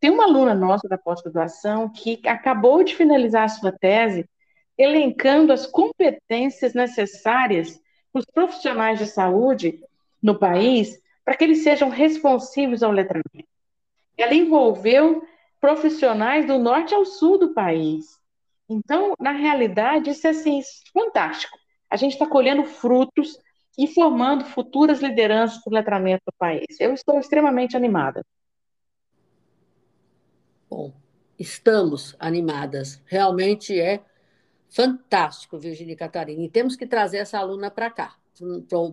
Tem 0.00 0.10
uma 0.10 0.24
aluna 0.24 0.54
nossa 0.54 0.88
da 0.88 0.98
pós-graduação 0.98 1.88
que 1.88 2.20
acabou 2.26 2.82
de 2.82 2.94
finalizar 2.94 3.44
a 3.44 3.48
sua 3.48 3.72
tese 3.72 4.28
elencando 4.76 5.52
as 5.52 5.66
competências 5.66 6.74
necessárias 6.74 7.78
para 8.12 8.20
os 8.20 8.26
profissionais 8.26 8.98
de 8.98 9.06
saúde 9.06 9.80
no 10.22 10.38
país 10.38 11.00
para 11.24 11.36
que 11.36 11.44
eles 11.44 11.62
sejam 11.62 11.88
responsivos 11.88 12.82
ao 12.82 12.90
letramento. 12.90 13.51
Ela 14.22 14.34
envolveu 14.34 15.22
profissionais 15.60 16.46
do 16.46 16.58
norte 16.58 16.94
ao 16.94 17.04
sul 17.04 17.38
do 17.38 17.52
país. 17.52 18.20
Então, 18.68 19.14
na 19.18 19.32
realidade, 19.32 20.10
isso 20.10 20.26
é 20.26 20.30
assim, 20.30 20.60
fantástico. 20.92 21.58
A 21.90 21.96
gente 21.96 22.12
está 22.12 22.26
colhendo 22.26 22.64
frutos 22.64 23.38
e 23.76 23.86
formando 23.86 24.44
futuras 24.44 25.00
lideranças 25.00 25.62
do 25.64 25.70
letramento 25.70 26.22
do 26.26 26.32
país. 26.38 26.80
Eu 26.80 26.92
estou 26.94 27.18
extremamente 27.18 27.76
animada. 27.76 28.24
Bom, 30.70 30.92
estamos 31.38 32.16
animadas. 32.18 33.02
Realmente 33.06 33.78
é 33.78 34.02
fantástico, 34.70 35.58
Virginia 35.58 35.96
Catarina. 35.96 36.42
E 36.42 36.48
temos 36.48 36.76
que 36.76 36.86
trazer 36.86 37.18
essa 37.18 37.38
aluna 37.38 37.70
para 37.70 37.90
cá, 37.90 38.16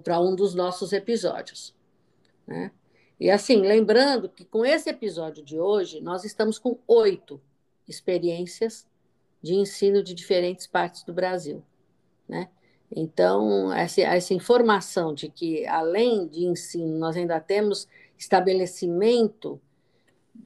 para 0.03 0.19
um 0.19 0.35
dos 0.35 0.53
nossos 0.53 0.91
episódios. 0.91 1.75
Né? 2.45 2.71
E 3.19 3.29
assim, 3.29 3.61
lembrando 3.61 4.29
que 4.29 4.45
com 4.45 4.65
esse 4.65 4.89
episódio 4.89 5.43
de 5.43 5.59
hoje, 5.59 5.99
nós 5.99 6.23
estamos 6.23 6.57
com 6.57 6.79
oito 6.87 7.41
experiências 7.87 8.87
de 9.41 9.55
ensino 9.55 10.01
de 10.01 10.13
diferentes 10.13 10.65
partes 10.65 11.03
do 11.03 11.13
Brasil. 11.13 11.63
Né? 12.27 12.49
Então, 12.95 13.73
essa, 13.73 14.01
essa 14.01 14.33
informação 14.33 15.13
de 15.13 15.29
que, 15.29 15.65
além 15.67 16.27
de 16.27 16.45
ensino, 16.45 16.97
nós 16.97 17.17
ainda 17.17 17.39
temos 17.39 17.87
estabelecimento 18.17 19.59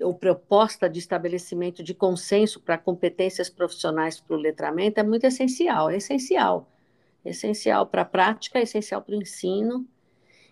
ou 0.01 0.13
proposta 0.15 0.89
de 0.89 0.99
estabelecimento 0.99 1.83
de 1.83 1.93
consenso 1.93 2.59
para 2.59 2.77
competências 2.77 3.49
profissionais 3.49 4.19
para 4.19 4.35
o 4.35 4.39
letramento 4.39 4.99
é 4.99 5.03
muito 5.03 5.25
essencial, 5.25 5.89
é 5.89 5.97
essencial. 5.97 6.67
Essencial 7.23 7.85
para 7.85 8.01
a 8.01 8.05
prática, 8.05 8.59
é 8.59 8.63
essencial 8.63 9.01
para 9.01 9.15
o 9.15 9.21
ensino. 9.21 9.87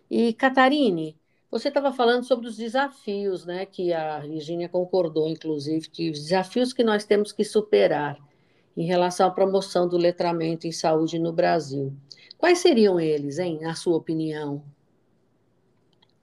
E, 0.10 0.34
Catarine, 0.34 1.18
você 1.52 1.68
estava 1.68 1.92
falando 1.92 2.24
sobre 2.24 2.48
os 2.48 2.56
desafios, 2.56 3.46
né, 3.46 3.66
que 3.66 3.92
a 3.92 4.20
Virginia 4.20 4.70
concordou, 4.70 5.28
inclusive, 5.28 5.90
que 5.90 6.10
os 6.10 6.20
desafios 6.20 6.72
que 6.72 6.84
nós 6.84 7.04
temos 7.04 7.34
que 7.34 7.44
superar 7.44 8.18
em 8.76 8.86
relação 8.86 9.28
à 9.28 9.32
promoção 9.32 9.86
do 9.86 9.98
letramento 9.98 10.66
em 10.66 10.72
saúde 10.72 11.20
no 11.20 11.34
Brasil. 11.34 11.92
Quais 12.38 12.60
seriam 12.60 12.98
eles, 12.98 13.38
hein, 13.38 13.60
na 13.62 13.76
sua 13.76 13.98
opinião? 13.98 14.64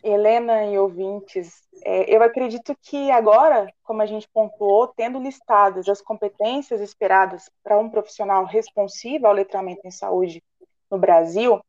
Helena 0.03 0.65
e 0.65 0.79
ouvintes, 0.79 1.63
é, 1.85 2.15
eu 2.15 2.23
acredito 2.23 2.75
que 2.81 3.11
agora, 3.11 3.71
como 3.83 4.01
a 4.01 4.07
gente 4.07 4.27
pontuou, 4.33 4.87
tendo 4.89 5.21
listadas 5.21 5.89
as 5.89 6.01
competências 6.01 6.81
esperadas 6.81 7.51
para 7.63 7.79
um 7.79 7.91
profissional 7.91 8.47
responsivo 8.47 9.27
ao 9.27 9.35
letramento 9.35 9.87
em 9.87 9.91
saúde 9.91 10.43
no 10.91 10.99
Brasil, 10.99 11.61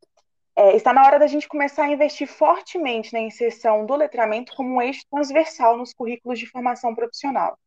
é, 0.59 0.75
está 0.75 0.91
na 0.91 1.05
hora 1.05 1.17
da 1.17 1.25
gente 1.25 1.47
começar 1.47 1.85
a 1.85 1.89
investir 1.89 2.27
fortemente 2.27 3.13
na 3.13 3.19
inserção 3.21 3.85
do 3.85 3.95
letramento 3.95 4.53
como 4.53 4.75
um 4.75 4.81
eixo 4.81 5.05
transversal 5.09 5.77
nos 5.77 5.93
currículos 5.93 6.37
de 6.37 6.45
formação 6.45 6.93
profissional. 6.93 7.57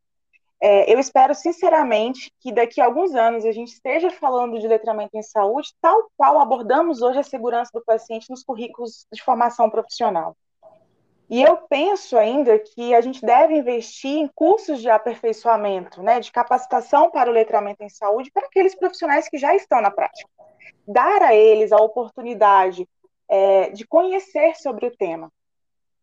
É, 0.60 0.92
eu 0.92 0.98
espero, 0.98 1.34
sinceramente, 1.34 2.30
que 2.38 2.52
daqui 2.52 2.82
a 2.82 2.84
alguns 2.84 3.14
anos 3.14 3.46
a 3.46 3.50
gente 3.50 3.72
esteja 3.72 4.10
falando 4.10 4.60
de 4.60 4.68
letramento 4.68 5.16
em 5.16 5.22
saúde, 5.22 5.72
tal 5.80 6.10
qual 6.18 6.38
abordamos 6.38 7.00
hoje 7.00 7.18
a 7.18 7.22
segurança 7.22 7.70
do 7.72 7.82
paciente 7.82 8.28
nos 8.28 8.44
currículos 8.44 9.06
de 9.10 9.22
formação 9.22 9.70
profissional. 9.70 10.36
E 11.30 11.42
eu 11.42 11.56
penso 11.68 12.18
ainda 12.18 12.58
que 12.58 12.94
a 12.94 13.00
gente 13.00 13.24
deve 13.24 13.54
investir 13.54 14.18
em 14.18 14.28
cursos 14.28 14.80
de 14.80 14.90
aperfeiçoamento, 14.90 16.02
né, 16.02 16.20
de 16.20 16.30
capacitação 16.30 17.10
para 17.10 17.30
o 17.30 17.32
letramento 17.32 17.82
em 17.82 17.88
saúde 17.88 18.30
para 18.30 18.46
aqueles 18.46 18.74
profissionais 18.74 19.28
que 19.28 19.38
já 19.38 19.54
estão 19.54 19.80
na 19.80 19.90
prática. 19.90 20.28
Dar 20.86 21.22
a 21.22 21.34
eles 21.34 21.72
a 21.72 21.76
oportunidade 21.76 22.86
é, 23.28 23.70
de 23.70 23.86
conhecer 23.86 24.56
sobre 24.56 24.86
o 24.86 24.96
tema. 24.96 25.32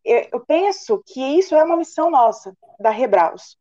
Eu, 0.04 0.28
eu 0.34 0.40
penso 0.40 1.04
que 1.06 1.22
isso 1.38 1.56
é 1.56 1.64
uma 1.64 1.78
missão 1.78 2.10
nossa, 2.10 2.56
da 2.80 2.90
Rebraus. 2.90 3.58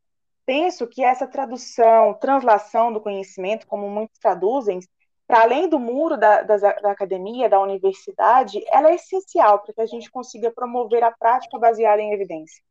Penso 0.46 0.86
que 0.86 1.04
essa 1.04 1.26
tradução, 1.26 2.14
translação 2.14 2.90
do 2.90 3.00
conhecimento, 3.02 3.66
como 3.66 3.90
muitos 3.90 4.18
traduzem, 4.18 4.80
para 5.28 5.42
além 5.42 5.68
do 5.68 5.78
muro 5.78 6.16
da, 6.16 6.42
da, 6.42 6.56
da, 6.56 6.90
academia, 6.90 7.50
da 7.50 7.60
universidade, 7.60 8.64
ela 8.72 8.90
é 8.90 8.94
essencial 8.94 9.58
para 9.58 9.74
que 9.74 9.80
a 9.82 9.86
gente 9.86 10.10
consiga 10.10 10.50
promover 10.50 11.04
a 11.04 11.12
prática 11.12 11.58
baseada 11.58 12.00
em 12.00 12.14
evidência. 12.14 12.64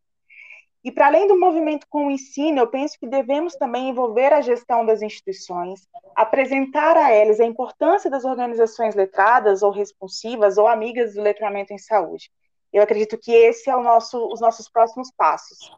E 0.83 0.91
para 0.91 1.05
além 1.05 1.27
do 1.27 1.39
movimento 1.39 1.85
com 1.87 2.07
o 2.07 2.11
ensino, 2.11 2.57
eu 2.57 2.67
penso 2.67 2.97
que 2.99 3.05
devemos 3.05 3.55
também 3.55 3.89
envolver 3.89 4.33
a 4.33 4.41
gestão 4.41 4.83
das 4.83 5.03
instituições, 5.03 5.87
apresentar 6.15 6.97
a 6.97 7.13
eles 7.13 7.39
a 7.39 7.45
importância 7.45 8.09
das 8.09 8.25
organizações 8.25 8.95
letradas 8.95 9.61
ou 9.61 9.69
responsivas 9.69 10.57
ou 10.57 10.67
amigas 10.67 11.13
do 11.13 11.21
letramento 11.21 11.73
em 11.73 11.77
saúde. 11.77 12.31
Eu 12.73 12.81
acredito 12.81 13.19
que 13.19 13.31
esse 13.31 13.69
é 13.69 13.75
o 13.75 13.83
nosso, 13.83 14.17
os 14.33 14.41
nossos 14.41 14.67
próximos 14.67 15.11
passos. 15.15 15.71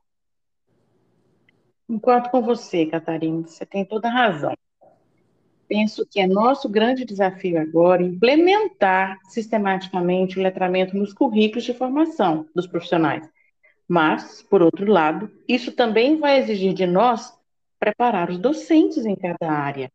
Enquanto 1.89 2.29
com 2.29 2.41
você, 2.41 2.86
Catarina, 2.86 3.45
você 3.45 3.65
tem 3.65 3.83
toda 3.83 4.07
a 4.07 4.12
razão 4.12 4.53
penso 5.69 6.03
que 6.05 6.19
é 6.19 6.25
nosso 6.25 6.67
grande 6.67 7.05
desafio 7.05 7.61
agora 7.61 8.01
implementar 8.01 9.19
sistematicamente 9.29 10.39
o 10.39 10.41
letramento 10.41 10.97
nos 10.97 11.13
currículos 11.13 11.63
de 11.63 11.75
formação 11.75 12.47
dos 12.55 12.65
profissionais. 12.65 13.29
Mas, 13.88 14.41
por 14.41 14.63
outro 14.63 14.91
lado, 14.91 15.31
isso 15.47 15.71
também 15.71 16.17
vai 16.17 16.39
exigir 16.39 16.73
de 16.73 16.88
nós 16.88 17.31
preparar 17.79 18.29
os 18.29 18.39
docentes 18.39 19.05
em 19.05 19.15
cada 19.15 19.49
área, 19.49 19.91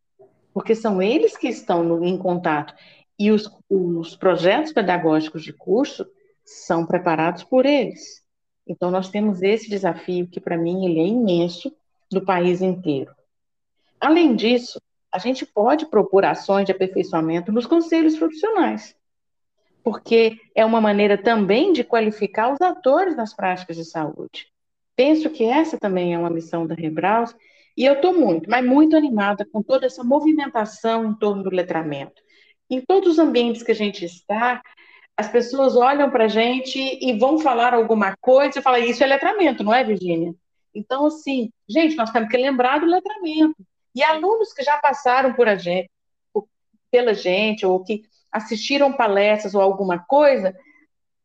porque 0.52 0.74
são 0.74 1.02
eles 1.02 1.36
que 1.36 1.48
estão 1.48 1.82
no, 1.82 2.04
em 2.04 2.16
contato 2.16 2.72
e 3.18 3.30
os, 3.30 3.50
os 3.68 4.16
projetos 4.16 4.72
pedagógicos 4.72 5.42
de 5.42 5.52
curso 5.52 6.06
são 6.44 6.86
preparados 6.86 7.42
por 7.42 7.66
eles. 7.66 8.22
Então, 8.66 8.90
nós 8.90 9.10
temos 9.10 9.42
esse 9.42 9.68
desafio 9.68 10.26
que, 10.26 10.40
para 10.40 10.56
mim, 10.56 10.86
ele 10.86 11.00
é 11.00 11.06
imenso 11.06 11.74
do 12.10 12.24
país 12.24 12.62
inteiro. 12.62 13.14
Além 14.00 14.34
disso, 14.34 14.80
a 15.14 15.18
gente 15.18 15.46
pode 15.46 15.86
propor 15.86 16.24
ações 16.24 16.66
de 16.66 16.72
aperfeiçoamento 16.72 17.52
nos 17.52 17.66
conselhos 17.66 18.18
profissionais, 18.18 18.96
porque 19.84 20.36
é 20.56 20.64
uma 20.64 20.80
maneira 20.80 21.16
também 21.16 21.72
de 21.72 21.84
qualificar 21.84 22.52
os 22.52 22.60
atores 22.60 23.14
das 23.14 23.32
práticas 23.32 23.76
de 23.76 23.84
saúde. 23.84 24.48
Penso 24.96 25.30
que 25.30 25.44
essa 25.44 25.78
também 25.78 26.14
é 26.14 26.18
uma 26.18 26.30
missão 26.30 26.66
da 26.66 26.74
Rebraus, 26.74 27.32
e 27.76 27.84
eu 27.84 27.94
estou 27.94 28.12
muito, 28.12 28.50
mas 28.50 28.66
muito 28.66 28.96
animada 28.96 29.46
com 29.52 29.62
toda 29.62 29.86
essa 29.86 30.02
movimentação 30.02 31.04
em 31.04 31.14
torno 31.14 31.44
do 31.44 31.50
letramento. 31.50 32.20
Em 32.68 32.80
todos 32.80 33.12
os 33.12 33.18
ambientes 33.20 33.62
que 33.62 33.70
a 33.70 33.74
gente 33.74 34.04
está, 34.04 34.60
as 35.16 35.28
pessoas 35.28 35.76
olham 35.76 36.10
para 36.10 36.24
a 36.24 36.28
gente 36.28 36.76
e 37.00 37.16
vão 37.16 37.38
falar 37.38 37.72
alguma 37.72 38.16
coisa 38.20 38.58
e 38.58 38.62
falam, 38.62 38.82
isso 38.82 39.04
é 39.04 39.06
letramento, 39.06 39.62
não 39.62 39.72
é, 39.72 39.84
Virginia? 39.84 40.34
Então, 40.74 41.06
assim, 41.06 41.52
gente, 41.68 41.94
nós 41.94 42.10
temos 42.10 42.28
que 42.28 42.36
lembrar 42.36 42.80
do 42.80 42.86
letramento. 42.86 43.54
E 43.94 44.02
alunos 44.02 44.52
que 44.52 44.62
já 44.62 44.78
passaram 44.78 45.34
por 45.34 45.48
a 45.48 45.56
gente, 45.56 45.90
pela 46.90 47.14
gente, 47.14 47.64
ou 47.64 47.82
que 47.82 48.02
assistiram 48.30 48.92
palestras 48.92 49.54
ou 49.54 49.60
alguma 49.60 49.98
coisa, 49.98 50.56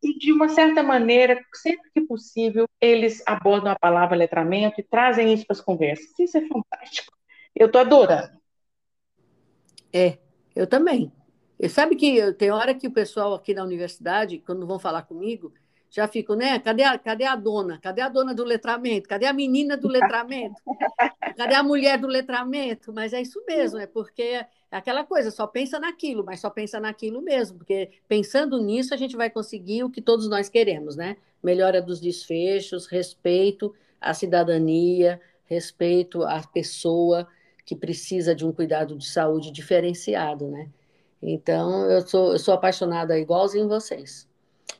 e 0.01 0.17
de 0.17 0.31
uma 0.31 0.47
certa 0.47 0.81
maneira, 0.81 1.43
sempre 1.53 1.89
que 1.93 2.01
possível, 2.01 2.67
eles 2.79 3.21
abordam 3.25 3.71
a 3.71 3.79
palavra 3.79 4.15
letramento 4.15 4.79
e 4.79 4.83
trazem 4.83 5.33
isso 5.33 5.45
para 5.45 5.55
as 5.55 5.61
conversas. 5.61 6.07
Isso 6.17 6.37
é 6.37 6.47
fantástico. 6.47 7.11
Eu 7.55 7.67
estou 7.67 7.81
adorando. 7.81 8.39
É, 9.91 10.19
eu 10.55 10.67
também. 10.67 11.11
E 11.59 11.67
sabe 11.67 11.95
que 11.95 12.31
tem 12.33 12.51
hora 12.51 12.73
que 12.73 12.87
o 12.87 12.93
pessoal 12.93 13.33
aqui 13.33 13.53
da 13.53 13.63
universidade, 13.63 14.39
quando 14.39 14.65
vão 14.65 14.79
falar 14.79 15.01
comigo, 15.01 15.53
já 15.89 16.07
fico, 16.07 16.35
né? 16.35 16.59
Cadê 16.59 16.83
a, 16.83 16.97
cadê 16.97 17.23
a 17.23 17.35
dona? 17.35 17.79
Cadê 17.79 18.01
a 18.01 18.09
dona 18.09 18.33
do 18.33 18.43
letramento? 18.43 19.09
Cadê 19.09 19.25
a 19.25 19.33
menina 19.33 19.75
do 19.75 19.87
letramento? 19.87 20.61
Cadê 21.35 21.55
a 21.55 21.63
mulher 21.63 21.97
do 21.97 22.07
letramento? 22.07 22.93
Mas 22.93 23.11
é 23.11 23.21
isso 23.21 23.43
mesmo, 23.47 23.79
é 23.79 23.87
porque 23.87 24.21
é 24.21 24.47
aquela 24.71 25.03
coisa, 25.03 25.31
só 25.31 25.47
pensa 25.47 25.79
naquilo, 25.79 26.23
mas 26.23 26.39
só 26.39 26.49
pensa 26.49 26.79
naquilo 26.79 27.21
mesmo, 27.21 27.57
porque 27.57 27.89
pensando 28.07 28.61
nisso 28.61 28.93
a 28.93 28.97
gente 28.97 29.17
vai 29.17 29.29
conseguir 29.29 29.83
o 29.83 29.89
que 29.89 30.01
todos 30.01 30.29
nós 30.29 30.47
queremos, 30.47 30.95
né? 30.95 31.17
Melhora 31.41 31.81
dos 31.81 31.99
desfechos, 31.99 32.85
respeito 32.85 33.73
à 33.99 34.13
cidadania, 34.13 35.19
respeito 35.45 36.23
à 36.23 36.41
pessoa 36.41 37.27
que 37.65 37.75
precisa 37.75 38.35
de 38.35 38.45
um 38.45 38.51
cuidado 38.51 38.95
de 38.95 39.07
saúde 39.07 39.51
diferenciado, 39.51 40.47
né? 40.47 40.69
Então, 41.21 41.89
eu 41.89 42.07
sou, 42.07 42.33
eu 42.33 42.39
sou 42.39 42.53
apaixonada 42.53 43.17
igualzinho 43.17 43.67
vocês. 43.67 44.28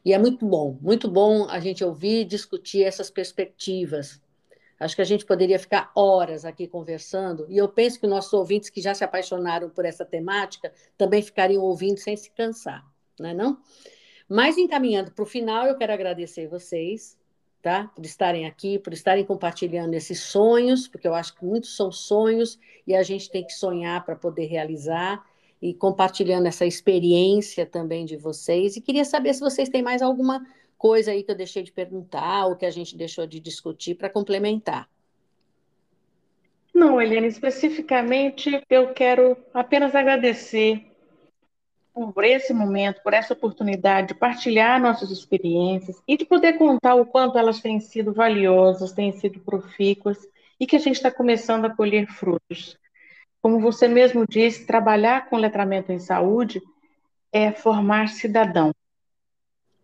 E 0.04 0.14
é 0.14 0.18
muito 0.18 0.46
bom, 0.46 0.78
muito 0.82 1.10
bom 1.10 1.48
a 1.50 1.60
gente 1.60 1.84
ouvir 1.84 2.22
e 2.22 2.26
discutir 2.26 2.84
essas 2.84 3.10
perspectivas. 3.10 4.22
Acho 4.80 4.96
que 4.96 5.02
a 5.02 5.06
gente 5.06 5.26
poderia 5.26 5.60
ficar 5.60 5.92
horas 5.94 6.46
aqui 6.46 6.66
conversando, 6.66 7.46
e 7.50 7.58
eu 7.58 7.68
penso 7.68 8.00
que 8.00 8.08
nossos 8.08 8.32
ouvintes 8.32 8.70
que 8.70 8.82
já 8.82 8.94
se 8.94 9.04
apaixonaram 9.04 9.70
por 9.70 9.84
essa 9.84 10.06
temática 10.06 10.72
também 10.98 11.22
ficariam 11.22 11.62
ouvindo 11.62 11.98
sem 11.98 12.16
se 12.16 12.32
cansar, 12.32 12.86
não 13.20 13.30
é 13.30 13.34
não? 13.34 13.60
Mas 14.28 14.58
encaminhando 14.58 15.12
para 15.12 15.24
o 15.24 15.26
final, 15.26 15.66
eu 15.66 15.76
quero 15.76 15.92
agradecer 15.92 16.48
vocês, 16.48 17.18
tá? 17.62 17.92
Por 17.94 18.06
estarem 18.06 18.46
aqui, 18.46 18.80
por 18.80 18.94
estarem 18.94 19.26
compartilhando 19.26 19.96
esses 19.96 20.22
sonhos, 20.22 20.88
porque 20.88 21.08
eu 21.08 21.14
acho 21.14 21.36
que 21.36 21.44
muitos 21.44 21.76
são 21.76 21.92
sonhos 21.92 22.58
e 22.88 22.96
a 22.96 23.04
gente 23.04 23.30
tem 23.30 23.46
que 23.46 23.54
sonhar 23.54 24.06
para 24.06 24.16
poder 24.16 24.46
realizar 24.46 25.26
e 25.62 25.74
compartilhando 25.74 26.48
essa 26.48 26.66
experiência 26.66 27.66
também 27.66 28.06
de 28.06 28.16
vocês. 28.16 28.76
E 28.76 28.82
queria 28.82 29.06
saber 29.06 29.34
se 29.34 29.42
vocês 29.42 29.70
têm 29.70 29.82
mais 29.82 30.02
alguma 30.02 30.46
coisa 30.78 31.12
aí 31.12 31.24
que 31.24 31.32
eu 31.32 31.36
deixei 31.36 31.64
de 31.64 31.72
perguntar 31.72 32.46
ou 32.46 32.56
que 32.56 32.66
a 32.66 32.72
gente 32.72 32.96
deixou 32.96 33.28
de 33.28 33.40
discutir 33.40 33.96
para 33.96 34.10
complementar. 34.10 34.90
Não, 36.74 37.02
Helena, 37.02 37.28
especificamente 37.28 38.62
eu 38.70 38.94
quero 38.94 39.36
apenas 39.54 39.94
agradecer 39.94 40.86
por 41.94 42.24
esse 42.24 42.54
momento, 42.54 43.02
por 43.04 43.14
essa 43.14 43.34
oportunidade 43.34 44.10
de 44.10 44.14
partilhar 44.14 44.80
nossas 44.80 45.12
experiências 45.12 46.02
e 46.08 46.16
de 46.16 46.26
poder 46.26 46.54
contar 46.54 46.96
o 46.96 47.06
quanto 47.06 47.38
elas 47.38 47.60
têm 47.60 47.82
sido 47.82 48.14
valiosas, 48.14 48.94
têm 48.94 49.12
sido 49.12 49.40
profícuas 49.42 50.18
e 50.58 50.66
que 50.66 50.78
a 50.78 50.80
gente 50.80 50.96
está 50.96 51.12
começando 51.12 51.66
a 51.66 51.76
colher 51.76 52.08
frutos. 52.08 52.78
Como 53.42 53.60
você 53.60 53.88
mesmo 53.88 54.26
disse, 54.28 54.66
trabalhar 54.66 55.30
com 55.30 55.38
letramento 55.38 55.92
em 55.92 56.00
saúde 56.00 56.62
é 57.32 57.52
formar 57.52 58.10
cidadão. 58.10 58.74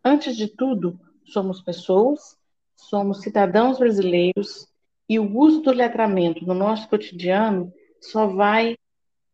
Antes 0.04 0.36
de 0.36 0.48
tudo, 0.48 1.00
somos 1.26 1.62
pessoas, 1.62 2.38
somos 2.76 3.22
cidadãos 3.22 3.80
brasileiros 3.80 4.68
e 5.08 5.20
o 5.20 5.38
uso 5.38 5.62
do 5.62 5.72
letramento 5.72 6.46
no 6.46 6.54
nosso 6.54 6.90
cotidiano 6.90 7.72
só 8.02 8.28
vai 8.28 8.76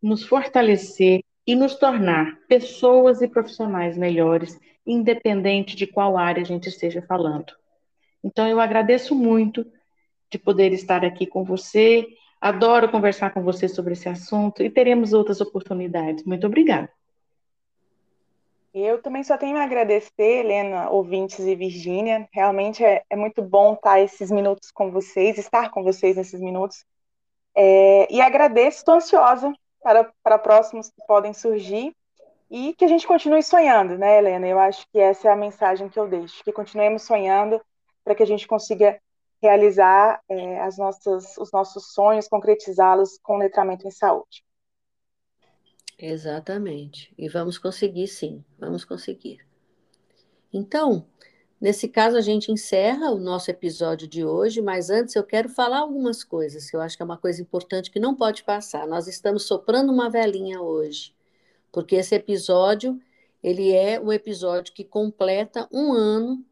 nos 0.02 0.24
fortalecer 0.24 1.24
e 1.46 1.56
nos 1.56 1.76
tornar 1.76 2.38
pessoas 2.48 3.22
e 3.22 3.28
profissionais 3.28 3.98
melhores, 3.98 4.60
independente 4.86 5.76
de 5.76 5.88
qual 5.88 6.18
área 6.18 6.42
a 6.42 6.46
gente 6.46 6.70
esteja 6.70 7.02
falando. 7.02 7.54
Então, 8.24 8.48
eu 8.48 8.60
agradeço 8.60 9.16
muito 9.16 9.66
de 10.30 10.38
poder 10.38 10.72
estar 10.72 11.04
aqui 11.04 11.26
com 11.26 11.44
você. 11.44 12.08
Adoro 12.42 12.90
conversar 12.90 13.32
com 13.32 13.44
você 13.44 13.68
sobre 13.68 13.94
esse 13.94 14.10
assunto 14.10 14.64
e 14.64 14.70
teremos 14.70 15.14
outras 15.14 15.40
oportunidades. 15.40 16.24
Muito 16.24 16.48
obrigada. 16.48 16.90
Eu 18.74 19.02
também 19.02 19.24
só 19.24 19.38
tenho 19.38 19.58
a 19.58 19.64
agradecer, 19.64 20.40
Helena, 20.40 20.90
ouvintes 20.90 21.40
e 21.40 21.56
Virgínia. 21.56 22.28
Realmente 22.32 22.84
é, 22.84 23.04
é, 23.10 23.16
muito 23.16 23.44
bom 23.44 23.74
estar 23.74 24.00
esses 24.00 24.32
minutos 24.32 24.72
com 24.72 24.90
vocês, 24.92 25.38
estar 25.38 25.70
com 25.70 25.84
vocês 25.84 26.16
nesses 26.16 26.40
minutos. 26.40 26.84
É, 27.54 28.12
e 28.12 28.20
agradeço, 28.22 28.78
estou 28.78 28.96
ansiosa 28.96 29.54
para, 29.84 30.10
para 30.24 30.40
próximos 30.40 30.90
que 30.90 31.06
podem 31.06 31.34
surgir 31.34 31.94
e 32.50 32.74
que 32.74 32.86
a 32.86 32.88
gente 32.88 33.06
continue 33.06 33.44
sonhando, 33.44 33.98
né, 33.98 34.18
Helena? 34.18 34.48
Eu 34.48 34.58
acho 34.58 34.86
que 34.92 35.00
essa 35.00 35.28
é 35.28 35.32
a 35.32 35.36
mensagem 35.36 35.90
que 35.90 36.00
eu 36.00 36.08
deixo, 36.08 36.44
que 36.44 36.52
continuemos 36.52 37.04
sonhando 37.04 37.62
para 38.04 38.16
que 38.16 38.24
a 38.24 38.28
gente 38.28 38.48
consiga 38.48 39.00
realizar 39.42 40.22
é, 40.30 40.62
as 40.62 40.78
nossas, 40.78 41.38
os 41.38 41.52
nossos 41.52 41.94
sonhos, 41.94 42.28
concretizá-los 42.28 43.18
com 43.24 43.38
letramento 43.38 43.88
em 43.88 43.92
saúde. 43.92 44.44
Exatamente. 45.98 47.14
E 47.18 47.28
vamos 47.28 47.58
conseguir, 47.58 48.08
sim, 48.08 48.44
vamos 48.58 48.84
conseguir. 48.84 49.40
Então, 50.54 51.06
nesse 51.60 51.88
caso, 51.88 52.18
a 52.18 52.22
gente 52.22 52.52
encerra 52.52 53.12
o 53.12 53.20
nosso 53.20 53.50
episódio 53.52 54.08
de 54.08 54.26
hoje, 54.26 54.62
mas 54.62 54.90
antes 54.90 55.16
eu 55.16 55.24
quero 55.24 55.50
falar 55.50 55.80
algumas 55.80 56.24
coisas 56.24 56.70
que 56.70 56.76
eu 56.76 56.82
acho 56.82 56.98
que 56.98 57.04
é 57.04 57.06
uma 57.06 57.18
coisa 57.18 57.42
importante 57.42 57.92
que 57.92 58.00
não 58.00 58.16
pode 58.16 58.44
passar. 58.44 58.88
Nós 58.88 59.08
estamos 59.08 59.44
soprando 59.44 59.92
uma 59.92 60.10
velinha 60.10 60.62
hoje 60.62 61.14
porque 61.72 61.96
esse 61.96 62.14
episódio 62.16 63.00
ele 63.42 63.72
é 63.72 64.00
o 64.00 64.12
episódio 64.12 64.74
que 64.74 64.84
completa 64.84 65.68
um 65.72 65.94
ano 65.94 66.46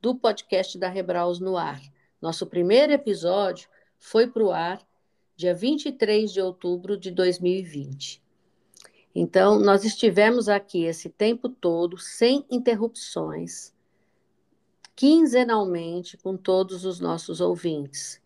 do 0.00 0.14
podcast 0.14 0.78
da 0.78 0.88
Rebraus 0.88 1.40
no 1.40 1.56
ar. 1.56 1.80
Nosso 2.20 2.46
primeiro 2.46 2.92
episódio 2.92 3.68
foi 3.98 4.26
para 4.26 4.44
o 4.44 4.50
ar 4.50 4.80
dia 5.36 5.54
23 5.54 6.32
de 6.32 6.40
outubro 6.40 6.96
de 6.96 7.10
2020. 7.10 8.22
Então, 9.14 9.58
nós 9.58 9.84
estivemos 9.84 10.48
aqui 10.48 10.84
esse 10.84 11.08
tempo 11.08 11.48
todo, 11.48 11.98
sem 11.98 12.44
interrupções, 12.50 13.72
quinzenalmente, 14.94 16.16
com 16.16 16.36
todos 16.36 16.84
os 16.84 17.00
nossos 17.00 17.40
ouvintes. 17.40 18.20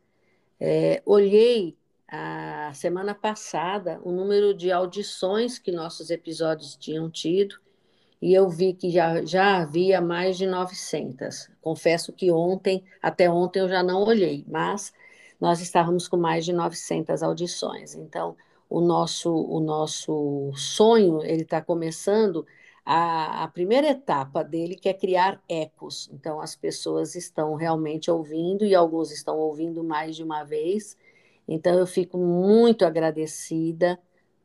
É, 0.59 1.03
olhei 1.07 1.77
a 2.09 2.73
semana 2.75 3.15
passada 3.15 4.01
o 4.03 4.11
número 4.11 4.53
de 4.53 4.73
audições 4.73 5.59
que 5.59 5.71
nossos 5.71 6.11
episódios 6.11 6.77
tinham 6.77 7.09
tido 7.09 7.61
e 8.21 8.35
eu 8.35 8.49
vi 8.49 8.75
que 8.75 8.91
já, 8.91 9.25
já 9.25 9.59
havia 9.59 10.01
mais 10.01 10.37
de 10.37 10.47
900. 10.47 11.51
Confesso 11.61 12.13
que 12.13 12.31
ontem, 12.31 12.85
até 13.03 13.31
ontem 13.31 13.61
eu 13.61 13.69
já 13.69 13.83
não 13.83 14.03
olhei, 14.03 14.45
mas 14.49 14.93
nós 15.41 15.61
estávamos 15.61 16.07
com 16.09 16.17
mais 16.17 16.45
de 16.45 16.53
900 16.53 17.23
audições. 17.23 17.95
Então, 17.95 18.37
o 18.69 18.81
nosso, 18.81 19.33
o 19.33 19.61
nosso 19.61 20.53
sonho, 20.55 21.23
ele 21.25 21.43
está 21.43 21.61
começando 21.63 22.47
a, 22.85 23.45
a, 23.45 23.49
primeira 23.49 23.89
etapa 23.89 24.45
dele, 24.45 24.77
que 24.77 24.89
é 24.89 24.95
criar 24.95 25.43
ecos. 25.49 26.11
Então, 26.13 26.41
as 26.41 26.55
pessoas 26.55 27.15
estão 27.15 27.55
realmente 27.55 28.11
ouvindo 28.11 28.65
e 28.65 28.75
alguns 28.75 29.11
estão 29.11 29.39
ouvindo 29.39 29.83
mais 29.83 30.17
de 30.17 30.23
uma 30.23 30.45
vez 30.45 30.97
então, 31.51 31.77
eu 31.77 31.87
fico 31.87 32.17
muito 32.17 32.85
agradecida, 32.85 33.99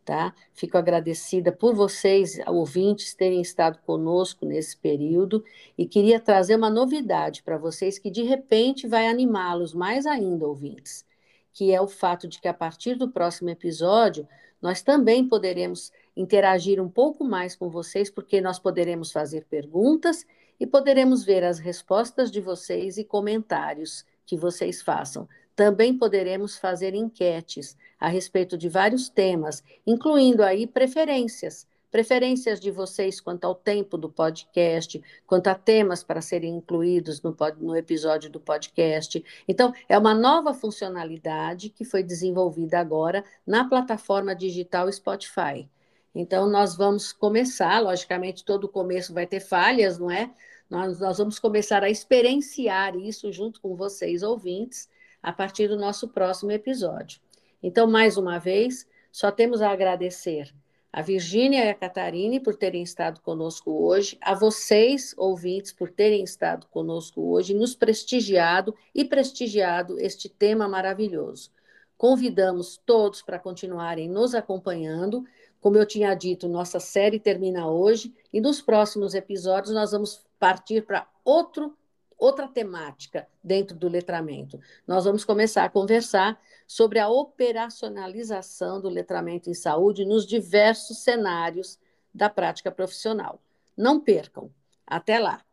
tá? 0.06 0.34
Fico 0.54 0.78
agradecida 0.78 1.52
por 1.52 1.74
vocês, 1.74 2.38
ouvintes, 2.48 3.16
terem 3.16 3.42
estado 3.42 3.80
conosco 3.80 4.46
nesse 4.46 4.78
período 4.78 5.44
e 5.76 5.88
queria 5.88 6.20
trazer 6.20 6.56
uma 6.56 6.70
novidade 6.70 7.42
para 7.42 7.58
vocês 7.58 7.98
que 7.98 8.12
de 8.12 8.22
repente 8.22 8.88
vai 8.88 9.08
animá-los 9.08 9.74
mais 9.74 10.06
ainda, 10.06 10.48
ouvintes, 10.48 11.04
que 11.52 11.74
é 11.74 11.82
o 11.82 11.88
fato 11.88 12.28
de 12.28 12.40
que 12.40 12.48
a 12.48 12.54
partir 12.54 12.96
do 12.96 13.10
próximo 13.10 13.50
episódio 13.50 14.28
nós 14.62 14.84
também 14.84 15.28
poderemos 15.28 15.92
interagir 16.16 16.82
um 16.82 16.90
pouco 16.90 17.24
mais 17.24 17.56
com 17.56 17.70
vocês, 17.70 18.10
porque 18.10 18.40
nós 18.40 18.60
poderemos 18.60 19.12
fazer 19.12 19.46
perguntas 19.46 20.26
e 20.60 20.68
poderemos 20.68 21.24
ver 21.24 21.44
as 21.44 21.60
respostas 21.60 22.32
de 22.32 22.40
vocês 22.40 22.98
e 22.98 23.04
comentários 23.04 24.06
que 24.26 24.38
vocês 24.38 24.82
façam. 24.82 25.28
Também 25.56 25.98
poderemos 25.98 26.58
fazer 26.58 26.94
enquetes 26.94 27.78
a 28.00 28.08
respeito 28.08 28.58
de 28.58 28.68
vários 28.68 29.08
temas, 29.08 29.64
incluindo 29.88 30.44
aí 30.44 30.68
preferências, 30.68 31.66
preferências 31.90 32.60
de 32.60 32.70
vocês 32.70 33.22
quanto 33.22 33.46
ao 33.46 33.56
tempo 33.56 33.98
do 33.98 34.10
podcast, 34.10 35.02
quanto 35.26 35.48
a 35.48 35.56
temas 35.56 36.04
para 36.04 36.20
serem 36.20 36.58
incluídos 36.58 37.22
no, 37.22 37.34
no 37.58 37.74
episódio 37.74 38.30
do 38.30 38.38
podcast. 38.38 39.24
Então, 39.48 39.74
é 39.88 39.98
uma 39.98 40.14
nova 40.14 40.54
funcionalidade 40.54 41.70
que 41.70 41.86
foi 41.86 42.04
desenvolvida 42.04 42.80
agora 42.80 43.24
na 43.48 43.64
plataforma 43.64 44.36
digital 44.36 44.92
Spotify. 44.92 45.70
Então, 46.14 46.50
nós 46.50 46.76
vamos 46.76 47.14
começar, 47.14 47.80
logicamente, 47.80 48.44
todo 48.44 48.68
começo 48.68 49.14
vai 49.14 49.26
ter 49.26 49.40
falhas, 49.40 49.98
não 49.98 50.12
é? 50.12 50.34
Nós, 50.70 51.00
nós 51.00 51.18
vamos 51.18 51.40
começar 51.40 51.82
a 51.82 51.90
experienciar 51.90 52.98
isso 52.98 53.32
junto 53.32 53.62
com 53.62 53.74
vocês, 53.74 54.22
ouvintes, 54.22 54.90
a 55.26 55.34
partir 55.34 55.68
do 55.68 55.76
nosso 55.76 56.08
próximo 56.08 56.52
episódio. 56.52 57.20
Então, 57.62 57.88
mais 57.88 58.16
uma 58.16 58.38
vez, 58.38 58.88
só 59.12 59.32
temos 59.32 59.60
a 59.60 59.72
agradecer 59.72 60.54
a 60.94 61.02
Virgínia 61.02 61.66
e 61.66 61.70
a 61.70 61.74
Catarine 61.74 62.40
por 62.40 62.56
terem 62.56 62.84
estado 62.84 63.20
conosco 63.22 63.72
hoje, 63.72 64.20
a 64.22 64.36
vocês, 64.36 65.16
ouvintes, 65.18 65.74
por 65.74 65.90
terem 65.90 66.24
estado 66.24 66.68
conosco 66.68 67.24
hoje, 67.32 67.56
nos 67.56 67.76
prestigiado 67.76 68.76
e 68.94 69.04
prestigiado 69.04 70.00
este 70.00 70.30
tema 70.30 70.68
maravilhoso. 70.68 71.50
Convidamos 71.98 72.80
todos 72.86 73.24
para 73.24 73.40
continuarem 73.40 74.08
nos 74.08 74.36
acompanhando. 74.36 75.26
Como 75.60 75.76
eu 75.76 75.88
tinha 75.88 76.14
dito, 76.14 76.48
nossa 76.48 76.80
série 76.80 77.20
termina 77.20 77.68
hoje 77.68 78.14
e 78.32 78.40
nos 78.40 78.62
próximos 78.62 79.16
episódios 79.16 79.74
nós 79.74 79.92
vamos 79.92 80.24
partir 80.38 80.86
para 80.86 81.10
outro 81.24 81.76
outra 82.18 82.48
temática 82.48 83.28
dentro 83.44 83.78
do 83.78 83.88
letramento. 83.88 84.60
Nós 84.88 85.06
vamos 85.06 85.24
começar 85.24 85.64
a 85.66 85.70
conversar 85.70 86.40
sobre 86.68 87.00
a 87.00 87.08
operacionalização 87.08 88.82
do 88.82 88.90
letramento 88.90 89.50
em 89.50 89.54
saúde 89.54 90.06
nos 90.06 90.26
diversos 90.26 91.04
cenários 91.04 91.80
da 92.14 92.30
prática 92.30 92.72
profissional. 92.72 93.42
Não 93.78 94.00
percam. 94.00 94.50
Até 94.88 95.20
lá! 95.20 95.45